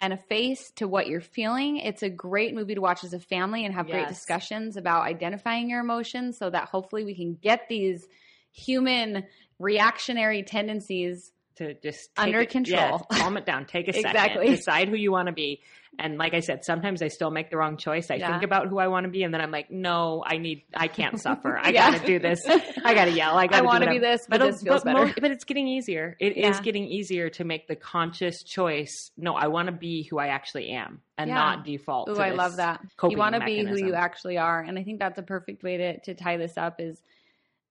and 0.00 0.12
a 0.12 0.16
face 0.16 0.70
to 0.76 0.86
what 0.86 1.06
you're 1.06 1.20
feeling. 1.20 1.78
It's 1.78 2.02
a 2.02 2.10
great 2.10 2.54
movie 2.54 2.74
to 2.74 2.80
watch 2.80 3.04
as 3.04 3.12
a 3.12 3.20
family 3.20 3.64
and 3.64 3.74
have 3.74 3.88
yes. 3.88 3.94
great 3.94 4.08
discussions 4.08 4.76
about 4.76 5.04
identifying 5.04 5.70
your 5.70 5.80
emotions 5.80 6.38
so 6.38 6.50
that 6.50 6.68
hopefully 6.68 7.04
we 7.04 7.14
can 7.14 7.34
get 7.34 7.68
these 7.68 8.06
human 8.52 9.24
reactionary 9.58 10.42
tendencies 10.42 11.32
to 11.56 11.74
just 11.74 12.10
under 12.16 12.40
it, 12.40 12.50
control. 12.50 13.06
Yeah, 13.10 13.18
calm 13.18 13.36
it 13.36 13.46
down. 13.46 13.66
Take 13.66 13.88
a 13.88 13.92
second. 13.92 14.10
exactly. 14.10 14.48
Decide 14.48 14.88
who 14.88 14.96
you 14.96 15.12
want 15.12 15.26
to 15.26 15.32
be. 15.32 15.60
And 15.98 16.18
like 16.18 16.34
I 16.34 16.40
said, 16.40 16.64
sometimes 16.64 17.00
I 17.00 17.08
still 17.08 17.30
make 17.30 17.50
the 17.50 17.56
wrong 17.56 17.76
choice. 17.78 18.10
I 18.10 18.16
yeah. 18.16 18.30
think 18.30 18.42
about 18.42 18.68
who 18.68 18.78
I 18.78 18.88
want 18.88 19.04
to 19.04 19.10
be, 19.10 19.22
and 19.22 19.32
then 19.32 19.40
I'm 19.40 19.50
like, 19.50 19.70
no, 19.70 20.22
I 20.26 20.36
need, 20.36 20.64
I 20.74 20.88
can't 20.88 21.18
suffer. 21.18 21.56
I 21.62 21.70
yeah. 21.70 21.90
got 21.90 22.00
to 22.00 22.06
do 22.06 22.18
this. 22.18 22.42
I 22.46 22.94
got 22.94 23.06
to 23.06 23.12
yell. 23.12 23.38
I 23.38 23.46
got. 23.46 23.60
I 23.60 23.62
want 23.62 23.84
to 23.84 23.90
be 23.90 23.98
this, 23.98 24.26
but, 24.28 24.40
but 24.40 24.50
this 24.50 24.62
feels 24.62 24.84
but 24.84 24.94
better. 24.94 25.14
but 25.20 25.30
it's 25.30 25.44
getting 25.44 25.68
easier. 25.68 26.16
It 26.20 26.36
yeah. 26.36 26.50
is 26.50 26.60
getting 26.60 26.84
easier 26.84 27.30
to 27.30 27.44
make 27.44 27.66
the 27.66 27.76
conscious 27.76 28.42
choice. 28.42 29.10
No, 29.16 29.34
I 29.34 29.46
want 29.46 29.66
to 29.66 29.72
be 29.72 30.02
who 30.02 30.18
I 30.18 30.28
actually 30.28 30.70
am, 30.70 31.00
and 31.16 31.30
not 31.30 31.64
default. 31.64 32.10
Oh, 32.10 32.20
I 32.20 32.30
love 32.30 32.56
that. 32.56 32.80
You 33.08 33.16
want 33.16 33.34
to 33.34 33.44
be 33.44 33.64
who 33.64 33.76
you 33.76 33.94
actually 33.94 34.36
are, 34.36 34.60
and 34.60 34.78
I 34.78 34.82
think 34.82 34.98
that's 34.98 35.18
a 35.18 35.22
perfect 35.22 35.62
way 35.62 35.78
to 35.78 36.00
to 36.00 36.14
tie 36.14 36.36
this 36.36 36.58
up. 36.58 36.78
Is 36.78 37.00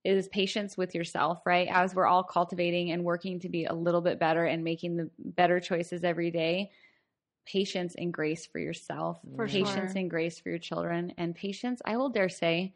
is 0.05 0.27
patience 0.27 0.77
with 0.77 0.93
yourself, 0.93 1.41
right? 1.45 1.67
As 1.69 1.95
we're 1.95 2.05
all 2.05 2.23
cultivating 2.23 2.91
and 2.91 3.03
working 3.03 3.39
to 3.39 3.49
be 3.49 3.65
a 3.65 3.73
little 3.73 4.01
bit 4.01 4.19
better 4.19 4.45
and 4.45 4.63
making 4.63 4.97
the 4.97 5.09
better 5.17 5.59
choices 5.59 6.03
every 6.03 6.31
day, 6.31 6.71
patience 7.45 7.95
and 7.97 8.13
grace 8.13 8.45
for 8.45 8.59
yourself, 8.59 9.19
for 9.35 9.47
patience 9.47 9.93
sure. 9.93 9.99
and 10.01 10.09
grace 10.09 10.39
for 10.39 10.49
your 10.49 10.59
children, 10.59 11.13
and 11.17 11.35
patience, 11.35 11.81
I 11.85 11.97
will 11.97 12.09
dare 12.09 12.29
say, 12.29 12.73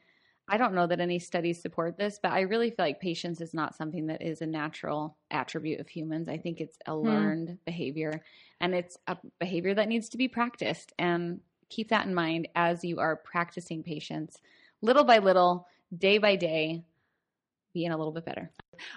I 0.51 0.57
don't 0.57 0.73
know 0.73 0.87
that 0.87 0.99
any 0.99 1.19
studies 1.19 1.61
support 1.61 1.97
this, 1.97 2.19
but 2.21 2.31
I 2.31 2.41
really 2.41 2.71
feel 2.71 2.85
like 2.85 2.99
patience 2.99 3.39
is 3.39 3.53
not 3.53 3.75
something 3.75 4.07
that 4.07 4.23
is 4.23 4.41
a 4.41 4.47
natural 4.47 5.15
attribute 5.29 5.79
of 5.79 5.87
humans. 5.87 6.27
I 6.27 6.37
think 6.37 6.59
it's 6.59 6.77
a 6.87 6.93
hmm. 6.93 7.07
learned 7.07 7.49
hmm. 7.49 7.55
behavior 7.65 8.23
and 8.59 8.73
it's 8.73 8.97
a 9.05 9.17
behavior 9.39 9.75
that 9.75 9.87
needs 9.87 10.09
to 10.09 10.17
be 10.17 10.27
practiced. 10.27 10.91
And 10.97 11.41
keep 11.69 11.89
that 11.89 12.07
in 12.07 12.15
mind 12.15 12.47
as 12.55 12.83
you 12.83 12.99
are 12.99 13.15
practicing 13.15 13.83
patience 13.83 14.39
little 14.81 15.03
by 15.03 15.19
little, 15.19 15.67
day 15.95 16.17
by 16.17 16.35
day, 16.35 16.83
being 17.73 17.91
a 17.91 17.97
little 17.97 18.13
bit 18.13 18.25
better. 18.25 18.51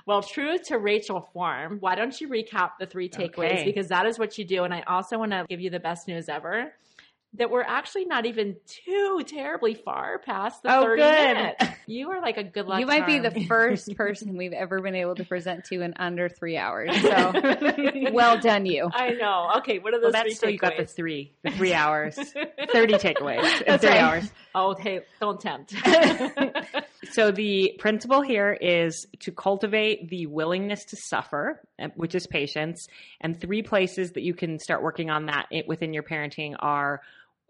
Well, 0.06 0.22
true 0.22 0.58
to 0.66 0.78
Rachel 0.78 1.28
form, 1.32 1.78
why 1.80 1.94
don't 1.94 2.18
you 2.20 2.28
recap 2.28 2.72
the 2.78 2.86
three 2.86 3.08
takeaways? 3.08 3.52
Okay. 3.52 3.64
Because 3.64 3.88
that 3.88 4.06
is 4.06 4.18
what 4.18 4.38
you 4.38 4.44
do. 4.44 4.64
And 4.64 4.72
I 4.72 4.82
also 4.82 5.18
want 5.18 5.32
to 5.32 5.44
give 5.48 5.60
you 5.60 5.70
the 5.70 5.80
best 5.80 6.08
news 6.08 6.28
ever 6.28 6.72
that 7.34 7.50
we're 7.50 7.62
actually 7.62 8.04
not 8.04 8.26
even 8.26 8.56
too 8.66 9.22
terribly 9.26 9.74
far 9.74 10.18
past 10.18 10.62
the 10.62 10.74
oh, 10.74 10.82
30 10.82 11.02
good. 11.02 11.34
minutes. 11.34 11.64
You 11.84 12.10
are 12.10 12.22
like 12.22 12.36
a 12.36 12.44
good 12.44 12.66
luck 12.66 12.78
You 12.78 12.86
might 12.86 13.06
charm. 13.06 13.22
be 13.22 13.28
the 13.28 13.44
first 13.48 13.96
person 13.96 14.36
we've 14.36 14.52
ever 14.52 14.80
been 14.80 14.94
able 14.94 15.16
to 15.16 15.24
present 15.24 15.64
to 15.64 15.80
in 15.80 15.94
under 15.96 16.28
three 16.28 16.56
hours. 16.56 16.90
So 17.02 17.32
well 18.12 18.38
done, 18.38 18.64
you. 18.66 18.88
I 18.92 19.10
know. 19.10 19.50
Okay, 19.58 19.80
what 19.80 19.92
are 19.92 20.00
those 20.00 20.12
well, 20.12 20.22
three 20.22 20.34
so 20.34 20.46
takeaways? 20.46 20.52
you 20.52 20.58
got 20.58 20.76
the 20.76 20.86
three, 20.86 21.32
the 21.42 21.50
three 21.50 21.74
hours, 21.74 22.14
30 22.14 22.94
takeaways 22.94 23.60
in 23.60 23.64
that's 23.66 23.82
three 23.82 23.90
right. 23.90 24.00
hours. 24.00 24.32
Oh, 24.54 24.74
hey, 24.74 25.00
don't 25.20 25.40
tempt. 25.40 25.74
So 27.10 27.30
the 27.30 27.74
principle 27.78 28.22
here 28.22 28.52
is 28.52 29.06
to 29.20 29.32
cultivate 29.32 30.08
the 30.08 30.26
willingness 30.26 30.84
to 30.86 30.96
suffer, 30.96 31.60
uh, 31.80 31.88
which 31.96 32.14
is 32.14 32.26
patience. 32.26 32.86
And 33.20 33.40
three 33.40 33.62
places 33.62 34.12
that 34.12 34.22
you 34.22 34.34
can 34.34 34.58
start 34.58 34.82
working 34.82 35.10
on 35.10 35.26
that 35.26 35.46
within 35.66 35.92
your 35.92 36.04
parenting 36.04 36.54
are 36.58 37.00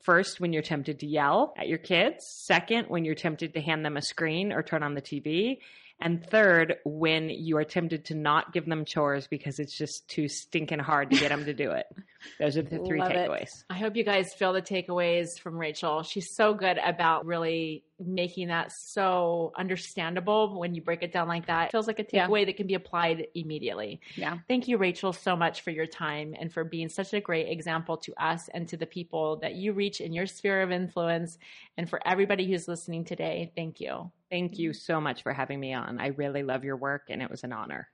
First, 0.03 0.41
when 0.41 0.53
you're 0.53 0.63
tempted 0.63 0.99
to 1.01 1.07
yell 1.07 1.55
at 1.57 1.69
your 1.69 1.79
kids. 1.79 2.27
Second, 2.27 2.89
when 2.89 3.05
you're 3.05 3.15
tempted 3.15 3.55
to 3.55 3.61
hand 3.61 3.85
them 3.85 3.97
a 3.97 4.03
screen 4.03 4.53
or 4.53 4.63
turn 4.63 4.83
on 4.83 4.95
the 4.95 5.03
TV. 5.03 5.59
And 6.01 6.27
third, 6.27 6.79
when 6.85 7.31
you 7.31 7.57
are 7.59 7.65
tempted 7.65 8.07
to 8.07 8.17
not 8.17 8.53
give 8.53 8.67
them 8.67 8.85
chores 8.85 9.29
because 9.29 9.61
it's 9.61 9.79
just 9.79 10.09
too 10.09 10.27
stinking 10.27 10.81
hard 10.81 11.11
to 11.11 11.17
get 11.17 11.29
them 11.29 11.45
to 11.45 11.55
do 11.55 11.71
it. 11.71 11.87
Those 12.41 12.57
are 12.57 12.63
the 12.63 12.79
three 12.79 12.99
Love 12.99 13.13
takeaways. 13.13 13.43
It. 13.43 13.65
I 13.71 13.79
hope 13.79 13.95
you 13.95 14.03
guys 14.03 14.35
feel 14.35 14.53
the 14.53 14.63
takeaways 14.63 15.39
from 15.41 15.57
Rachel. 15.57 16.03
She's 16.03 16.35
so 16.35 16.55
good 16.55 16.79
about 16.85 17.25
really 17.25 17.85
making 18.07 18.49
that 18.49 18.73
so 18.73 19.53
understandable 19.57 20.59
when 20.59 20.75
you 20.75 20.83
break 20.83 21.03
it 21.03 21.13
down 21.13 21.29
like 21.29 21.47
that. 21.47 21.67
It 21.69 21.73
feels 21.73 21.87
like 21.87 21.99
a 21.99 22.05
takeaway 22.05 22.41
yeah. 22.41 22.47
that 22.47 22.57
can 22.57 22.67
be 22.67 22.75
applied 22.75 23.27
immediately. 23.35 24.01
Yeah. 24.17 24.39
Thank 24.49 24.69
you, 24.69 24.79
Rachel, 24.79 25.13
so 25.13 25.37
much 25.37 25.61
for 25.63 25.71
your 25.71 25.87
time 25.87 26.35
and 26.39 26.53
for 26.53 26.65
being 26.65 26.89
such 26.89 27.13
a 27.15 27.21
great 27.21 27.49
example 27.49 27.97
to 27.99 28.15
us 28.23 28.49
and 28.53 28.69
to 28.69 28.77
the 28.77 28.87
people 28.87 29.37
that 29.37 29.55
you 29.55 29.73
reach 29.73 30.01
in 30.01 30.13
your 30.13 30.27
sphere 30.27 30.63
of 30.63 30.71
influence. 30.71 31.39
And 31.77 31.89
for 31.89 32.01
everybody 32.07 32.51
who's 32.51 32.69
listening 32.69 33.05
today, 33.05 33.53
thank 33.57 33.81
you. 33.81 34.11
Thank 34.31 34.59
you 34.59 34.73
so 34.73 35.01
much 35.01 35.23
for 35.23 35.33
having 35.33 35.61
me 35.61 35.75
on. 35.75 36.01
I 36.01 36.09
really 36.09 36.43
love 36.43 36.65
your 36.65 36.77
work 36.77 37.05
and 37.11 37.21
it 37.21 37.31
was 37.31 37.45
an 37.45 37.53
honor. 37.53 37.89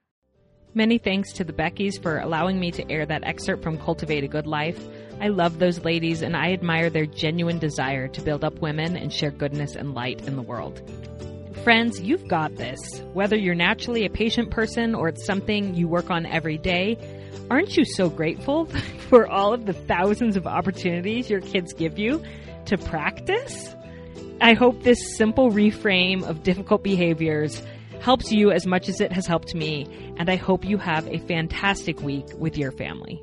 Many 0.75 0.99
thanks 0.99 1.33
to 1.33 1.45
the 1.45 1.53
Beckys 1.53 2.01
for 2.01 2.19
allowing 2.19 2.61
me 2.61 2.71
to 2.73 2.91
air 2.91 3.07
that 3.07 3.25
excerpt 3.25 3.63
from 3.63 3.79
Cultivate 3.79 4.23
a 4.23 4.29
Good 4.29 4.47
Life. 4.47 4.79
I 5.19 5.29
love 5.29 5.59
those 5.59 5.83
ladies 5.83 6.21
and 6.21 6.37
I 6.37 6.53
admire 6.53 6.91
their 6.91 7.07
genuine 7.07 7.59
desire 7.59 8.07
to 8.09 8.21
build 8.21 8.45
up 8.45 8.61
women 8.61 8.95
and 8.95 9.11
share 9.11 9.31
goodness 9.31 9.75
and 9.75 9.95
light 9.95 10.27
in 10.29 10.37
the 10.37 10.43
world. 10.43 10.83
Friends, 11.65 12.01
you've 12.01 12.29
got 12.29 12.55
this. 12.57 12.79
Whether 13.15 13.35
you're 13.35 13.55
naturally 13.55 14.05
a 14.05 14.11
patient 14.11 14.51
person 14.51 14.95
or 14.95 15.09
it's 15.09 15.25
something 15.25 15.75
you 15.75 15.89
work 15.89 16.11
on 16.11 16.27
every 16.27 16.59
day, 16.59 16.99
aren't 17.51 17.77
you 17.77 17.87
so 17.87 18.11
grateful 18.11 18.67
for 19.09 19.27
all 19.27 19.55
of 19.55 19.65
the 19.65 19.73
thousands 19.73 20.37
of 20.37 20.47
opportunities 20.47 21.31
your 21.31 21.41
kids 21.41 21.73
give 21.73 21.99
you 21.99 22.23
to 22.67 22.77
practice? 22.77 23.75
I 24.43 24.53
hope 24.53 24.83
this 24.83 25.17
simple 25.17 25.51
reframe 25.51 26.23
of 26.23 26.43
difficult 26.43 26.85
behaviors 26.85 27.63
helps 28.01 28.33
you 28.33 28.51
as 28.51 28.67
much 28.67 28.89
as 28.89 29.01
it 29.01 29.13
has 29.13 29.27
helped 29.27 29.55
me, 29.55 29.87
and 30.17 30.31
I 30.31 30.37
hope 30.37 30.65
you 30.65 30.79
have 30.79 31.07
a 31.09 31.19
fantastic 31.19 32.01
week 32.03 32.27
with 32.37 32.57
your 32.57 32.71
family. 32.71 33.23